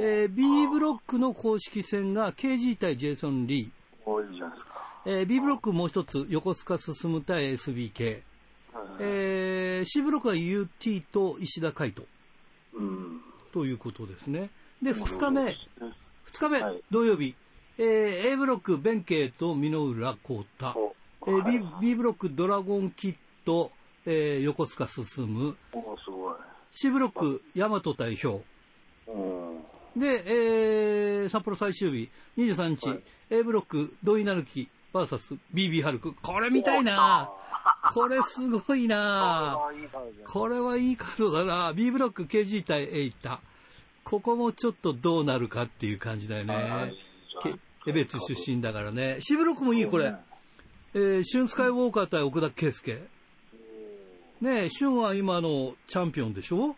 [0.00, 3.70] えー B ブロックの公式戦が KG 対ジェイソン・リー、
[4.10, 4.70] おいいじゃないですか。
[5.06, 8.22] えー B ブロックもう一つ横須賀進対 SBK、
[9.00, 12.06] えー C ブロックは UT と石田海斗
[12.74, 13.20] うん。
[13.52, 14.50] ということですね。
[14.82, 15.54] で、2日目、2
[16.40, 16.82] 日目、はい。
[16.90, 17.34] 土曜日、
[17.78, 20.94] えー A ブロック、弁慶と箕浦幸太、
[21.26, 23.70] えー B, B ブロック、ドラゴンキッド、
[24.06, 25.26] えー横須賀進。
[25.26, 26.34] む、おすごい。
[26.72, 28.42] C ブロック、大和代表、うん。
[29.96, 36.12] で、えー札幌最終日、23日、はい A ブロック、土井成樹 VS BB ハルク。
[36.14, 37.30] これ見たいな
[37.94, 39.58] これすごいな。
[40.26, 43.40] これはいいカードだな B ブロック KG 対エイタ。
[44.04, 46.92] ここもちょっとどうなるかっていう感じだよね。
[47.42, 47.54] け
[47.86, 49.16] 江別出身だからね。
[49.20, 50.14] C ブロックもいい、これ。
[50.94, 53.02] えー、シュンスカイウォーカー対奥田圭介。
[54.42, 56.76] ねえ、シュンは今のチャンピオンでしょ？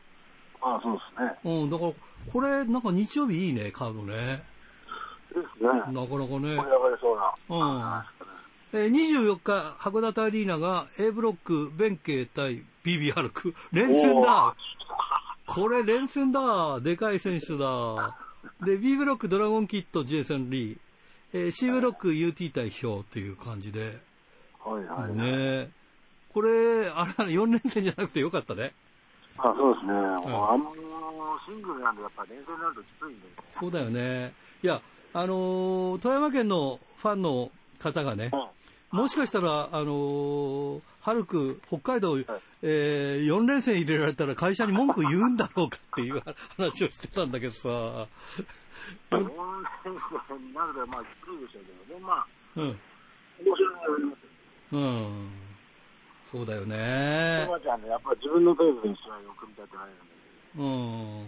[0.67, 1.63] ああ、そうですね。
[1.63, 1.93] うん、だから、
[2.33, 4.43] これ、なんか日曜日いいね、カードね。
[5.33, 5.69] ですね。
[5.69, 6.49] なかなかね盛り。
[6.49, 8.05] 上がりそうな。
[8.73, 8.81] うん。
[8.81, 13.55] えー、24日、函館アリーナが A ブロック、弁慶対 BB ハルク。
[13.71, 14.55] 連戦だ
[15.47, 18.17] これ連戦だでかい選手だ
[18.65, 20.79] で、B ブロック、ドラゴンキッド、ジェイソン・リー。
[21.33, 24.01] えー C ブロック、UT 代表という感じで。
[24.65, 25.15] はいはい。
[25.15, 25.71] ねえ。
[26.33, 28.75] これ、あれだね、4連戦じゃなくてよかったね。
[29.39, 29.93] あそうですね。
[29.93, 30.73] もうあの
[31.47, 33.27] シングルなんで、やっぱ連戦になるときついんで。
[33.51, 34.33] そうだよね。
[34.63, 34.81] いや、
[35.13, 38.31] あのー富山県のファンの方がね、
[38.91, 42.19] もしかしたら、あのー、ハルク、北海道、
[42.63, 46.23] えー、4連戦入れられたら会社に文句言うんだろうかっていう
[46.57, 48.07] 話をしてたんだけどさ、4
[49.13, 49.29] 連
[50.29, 52.05] 戦になると、まあ、きついでしょうけどね。
[52.05, 52.27] まあ、
[52.57, 52.77] うん、面
[53.57, 54.27] 白いのありますよ。
[54.73, 55.46] うん、
[56.31, 60.27] そうだよねちゃんね、やっぱり自分のペースで試合を組み立てられるんで。
[60.59, 61.27] うん。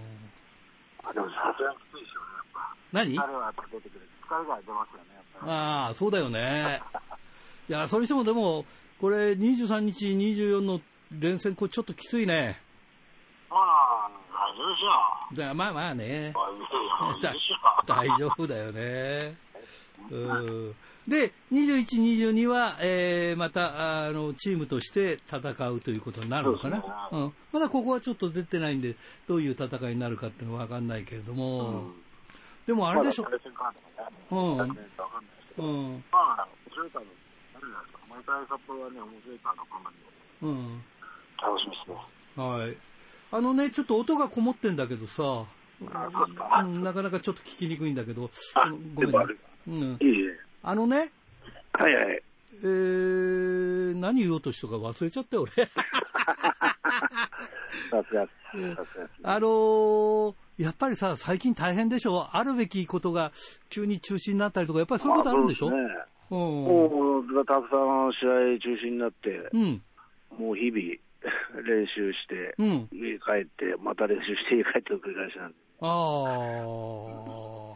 [1.06, 2.74] あ、でもさすがにきついでやっぱ。
[2.92, 4.08] 何疲れはやっぱ出てくる。
[4.26, 5.52] 疲れが出ますよね、やっぱり。
[5.52, 6.82] ああ、そうだよね。
[7.70, 8.66] いや、それにしてもでも、
[9.00, 10.80] これ23日、24の
[11.12, 12.60] 連戦、これちょっときついね。
[13.48, 16.34] まあ、大丈夫でしょだまあまあね。
[17.86, 19.36] 大丈夫 だよね。
[20.10, 20.74] うん。
[21.08, 26.82] で、21、22は、えー、また、あの、チームとして戦うということになるのかな？
[26.82, 27.32] そうですうん。
[27.52, 28.94] まだここはちょっと出てないんで、
[29.26, 31.92] どういう戦いになるかっていうのはわかんないけれども、うん
[32.66, 33.26] でもあれでしょ？
[34.30, 34.38] うん。
[34.38, 37.06] うん、まあ、面白いカード、
[37.56, 37.98] あるじゃないですか。
[38.10, 39.68] 毎回札幌はね、面白いカード考
[40.42, 40.82] えるのうん。
[41.42, 41.96] 楽しみですね。
[42.36, 42.76] はい。
[43.32, 48.28] あのね、ちょっと音がこもってんだけどさ、うんなかなかちょっと聞きにくいんだけど、
[48.94, 49.34] ごめんね。
[49.68, 49.74] うん。
[50.02, 50.47] いいえ。
[50.62, 51.10] あのね、
[51.72, 52.22] はいはい。
[52.60, 55.52] えー、何言おうとしたか忘れちゃったよ、俺。
[57.90, 58.26] さすが。
[59.22, 62.30] あのーやっぱりさ、最近大変でしょ？
[62.32, 63.30] あるべきことが
[63.70, 65.68] 急に中止になったりとか、やっぱりそういうことあるんでしょ？
[65.68, 66.00] そうですね。
[66.30, 66.38] うん。
[66.64, 69.80] もう、たくさん試合中止になって、うん。
[70.36, 70.80] もう日々
[71.64, 72.88] 練習して、うん。
[72.92, 75.56] 家帰って、また練習して家帰っての繰り返しなんで。
[75.80, 77.67] ああ。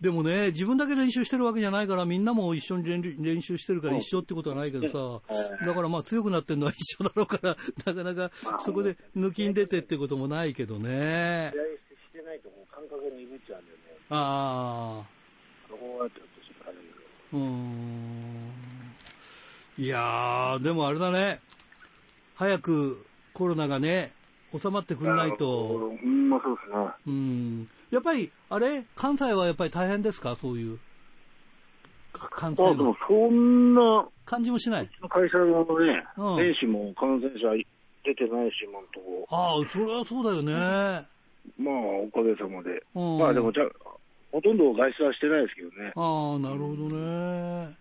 [0.00, 5.34] でもね、自分だけ練習してるわけじゃないから、みんなも一緒に練練習してるから一緒ってことはないけどさ、
[5.66, 8.30] だからまあ強くなってるのは一緒だろうから、なかなか
[8.64, 11.52] そこで抜きに出てってこともないけどね。
[11.52, 13.76] 試合してないともう感覚が鈍っちゃうんでね、
[14.08, 15.20] ああ。
[17.32, 18.50] うーん。
[19.76, 21.40] いやー、でもあれだね。
[22.36, 24.12] 早くコロナがね、
[24.58, 25.92] 収まってくれないと。
[26.02, 26.90] うん、まあそうですね。
[27.06, 27.68] うん。
[27.90, 28.84] やっぱり、あれ？
[28.94, 30.36] 関西はやっぱり大変ですか？
[30.36, 30.78] そういう。
[32.12, 34.88] か感あ、染でもそんな、感じもしない？
[35.08, 35.46] 会社の
[35.78, 37.52] ね、うん選手も感染者
[38.04, 40.52] 出てないし、今のとこああ、それはそうだよね。
[41.58, 42.82] まあ、おかげさまで。
[42.94, 43.66] うんまあでもじゃあ、
[44.32, 45.92] ほとんど外出はしてないですけどね。
[45.96, 47.76] ああ、なるほどね。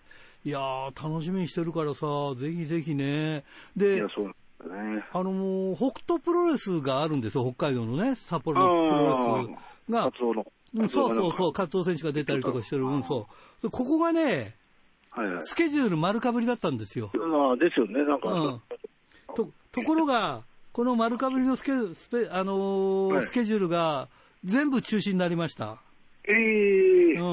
[0.45, 2.05] いやー、楽しみにしてるからさ、
[2.35, 3.43] ぜひぜひね。
[3.75, 4.33] いでや、、そうなん
[4.69, 5.03] だね。
[5.11, 9.59] あのー北斗プロレスがあるんですよ、北海道のね、札幌のプロレス
[9.89, 10.11] が。
[10.75, 13.27] うん、そうそうそう、カ活動選手が出たりとかしてる、うん、そ
[13.61, 13.63] う。
[13.63, 14.55] でここがね、
[15.09, 15.43] はいはい。
[15.43, 17.11] スケジュール丸かぶりだったんですよ。
[17.13, 18.29] まあ、ですよね、なんか。
[18.31, 18.61] うん
[19.35, 24.07] と、ところが、この丸かぶりのスケスペ、あのーはいスケジュールが
[24.43, 25.77] 全部中止になりました。
[26.25, 27.23] ええう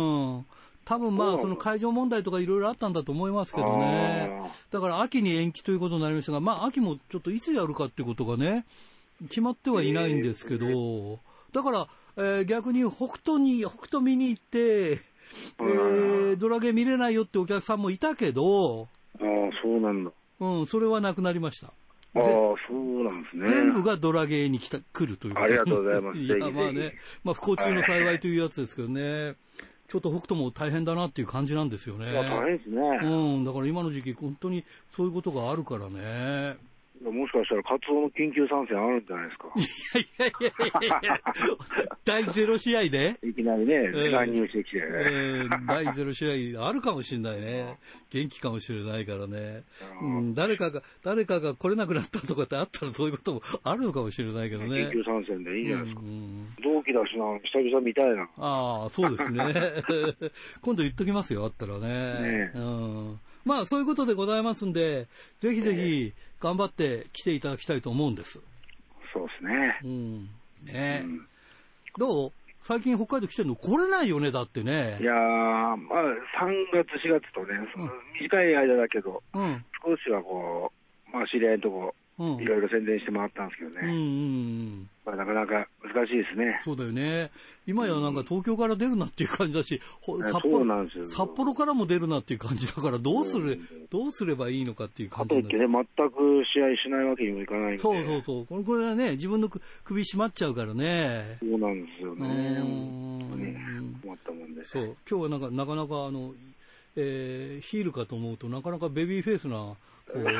[0.41, 0.47] ん。
[0.85, 4.49] 多分まあ、その会場問題とかいろいろあったんだと思いますけどねあ。
[4.71, 8.65] だから秋に延期ということになりましたが、まあ秋もちょっといつやるかっていうことがね、
[9.29, 11.19] 決まってはいないんですけど、
[11.53, 18.89] だから、えー逆に北斗に、北斗見に行って、えードラゲー見れないよってお客さんもいたけど、
[19.21, 19.23] ああ、
[19.63, 20.11] そうなんだ。
[20.41, 21.69] うん、それはなくなりました。
[21.69, 23.47] ああ、そうなんですね。
[23.47, 25.39] 全部がドラゲーに来た来るという。
[25.39, 26.95] ありがとうございます いや、まあね、
[27.25, 29.35] まあ不幸中の幸いというやつですけどね。
[29.89, 32.13] ちょっと北斗も大変だなっていう感じなんですよね。
[32.13, 32.81] 大変ですね。
[33.03, 33.07] う
[33.41, 36.57] ん、だから今の時期、本当にそういうことがあるからね。
[37.03, 39.49] もしかしたら、カツオの緊急参戦あるんじゃないですか。
[39.57, 41.21] いやいやいやいやいや、
[42.05, 44.79] 第ゼロ試合で、いきなりね、ええ乱入してきて。
[44.79, 47.79] えー第ゼロ試合あるかもしれないね。
[48.11, 49.65] 元気かもしれないからね。
[50.01, 54.93] うん、誰かが、誰かが来れなくなったとかってあったらそういうこともあるのかもしれないけどね緊。
[54.93, 56.03] 急参戦でいいんじゃないですか。
[56.03, 58.29] うん同期だしな、久々見たいな。
[58.39, 59.45] ああ、そうですね。
[60.63, 61.89] 今度言っときますよ、あったらね。
[61.89, 63.21] ねうん。
[63.45, 65.07] まあ、そういうことでございますんで、
[65.39, 68.41] ぜひぜひ頑張って来ていただきたいと思うんです。
[69.13, 69.81] そうですね。
[69.85, 70.29] うん。
[70.65, 71.27] ね、うん
[71.99, 72.33] どう？
[72.63, 73.55] 最近北海道来てるの？
[73.55, 74.99] 来れないよね、だってね。
[75.01, 75.77] いやー、まあ、
[76.43, 79.65] 3月、4月とね、うん短い間だけど、うん。
[79.85, 80.73] 少しはこ
[81.09, 82.43] う、まあ、知り合いのとこ、うん。
[82.43, 84.91] いろいろ宣伝して回ったんですけどうんうんね、うん。
[85.07, 86.61] まあ、なかなか難しいですね。
[86.65, 87.31] そうだよね。
[87.65, 97.79] 今やなんか東京から出るなっていう感じだし、う幌なんですよ札幌からも出るなっていう感じだから、どうする、うんどうすればいいのかっていうか感じになるといってね、全く試合しないわけにもいかない。
[97.79, 98.47] そうそうそう。
[98.47, 101.39] これこれはね、自分のく首絞まっちゃうからね。
[101.39, 102.27] そうなんですようね。
[102.27, 102.97] ーん
[104.17, 104.65] ったもんで。
[104.65, 104.97] そう。
[105.09, 106.35] 今日はなんか、なかなかあの、
[106.97, 109.77] えーヒールかと思うとなかなかベビーフェイスな、こ
[110.15, 110.33] う、 言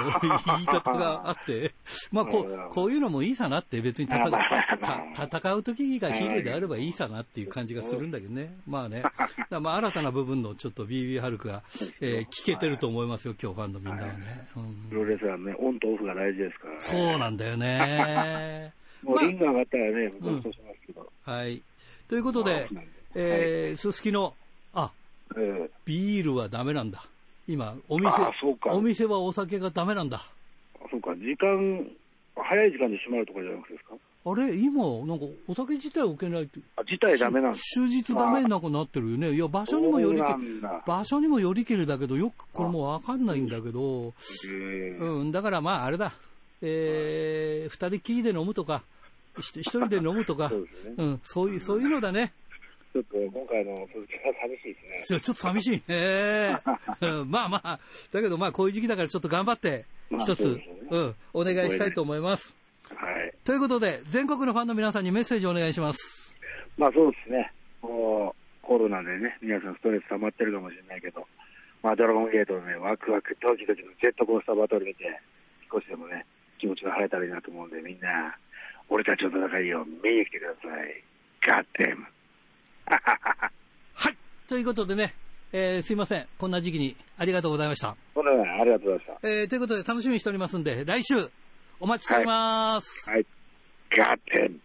[0.63, 1.75] い方があって、
[2.13, 8.57] まあこう、こういうのもいいさなって別に戦戦う時がヒールであればいいさなっていう感じがするんだけどね。
[8.67, 9.03] まあね。
[9.61, 11.63] まあ新たな部分のちょっと BB ハルクが、
[12.01, 14.49] えー聞けてると思いますよ、今日ファンのみんなはね。
[14.57, 16.81] うんプロレスはね、オンとオフが大事ですからね。
[16.81, 17.79] そうなんだよね。
[19.03, 21.13] まあもうリング上がったらね、僕はそうしますけど。
[21.23, 21.63] はい。
[22.09, 22.85] ということでまあ、
[23.15, 24.46] えーすすきの、あ、
[25.37, 27.05] ええビールはダメなんだ。
[27.49, 30.25] 今、お店あそう、かお店はお酒がダメなんだ。
[30.91, 31.87] そうか、時間、
[32.37, 33.95] 早い時間で閉まるとかじゃなくてですか？
[34.29, 34.55] あれ？
[34.57, 36.59] 今、なんかお酒自体を受けないって。
[36.77, 39.33] あ、自体ダメなん終日ダメになんかなってるよね。
[39.33, 40.27] いや、場所にもよりけ
[40.87, 44.13] 場所にもよりけりだけど、よくこれもうわかんないんだけど、
[44.51, 46.13] ええうん、だからまああれだ。
[46.63, 48.83] えー、二人きりで飲むとか、
[49.41, 52.33] ひ一人で飲むとか、そうねうん、そういう、そういうのだね。
[52.97, 55.21] ちょっと今回の続きが寂しいですね。
[55.21, 56.57] ちょっと寂しいね。
[57.03, 57.79] うんまあまあ、
[58.11, 62.55] だけどまあこういう時期だからちょっと頑張って、まあ一つ、そうですよねうん、お願いしたいと思います。
[62.89, 63.35] はい。
[63.45, 66.35] ということで、全国のファンの皆さんにメッセージをお願いします。
[66.79, 67.53] まあそうですね。
[67.83, 71.27] こう、コロナでね、皆さんストレス溜まってるかもしれないけど、
[71.83, 75.21] まあドラゴンゲートのね、ワクワクドキドキのジェットコースターバトル見て、
[75.71, 76.25] 少しでもね、
[76.59, 78.39] 気持ちが晴れたらいいなと思うんで、みんな、
[78.89, 81.05] 俺たちの戦いを見に来てください。
[81.47, 82.07] ガッテム。
[83.95, 84.17] はい。
[84.49, 85.15] ということでね、
[85.53, 86.27] えーすいません。
[86.39, 87.97] こんな時期にありがとうございました。
[88.15, 91.15] それではありがとうございましえーということで楽しみにしておりますんで、来週
[91.81, 93.07] お待ちしております。
[93.07, 93.13] た。
[93.13, 93.27] はい。
[93.91, 94.61] ガッテム。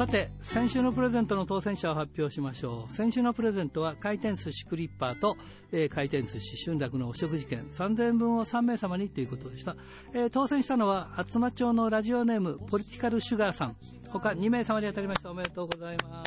[0.00, 2.90] さて、先週のプレゼントの当選者を発表しましょう。
[2.90, 5.36] 先週のプレゼントは回転寿司クリッパーと、
[5.72, 9.76] えー回転寿司春楽のお食事券3000円分を3名様にということでした。
[10.14, 13.76] えー当選したのは厚真町のラジオネームポリティカルシュガーさん。
[14.08, 15.32] 他2名様に当たりました。
[15.32, 16.24] おめでとうございま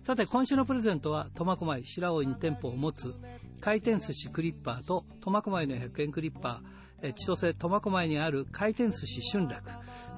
[0.00, 0.06] す。
[0.06, 3.12] さて、今週のプレゼントは苫小牧白老に店舗を持つ
[3.60, 9.68] 回転寿司クリッパーと苫小牧の100円クリッパー、えー千歳苫小牧にある回転寿司春楽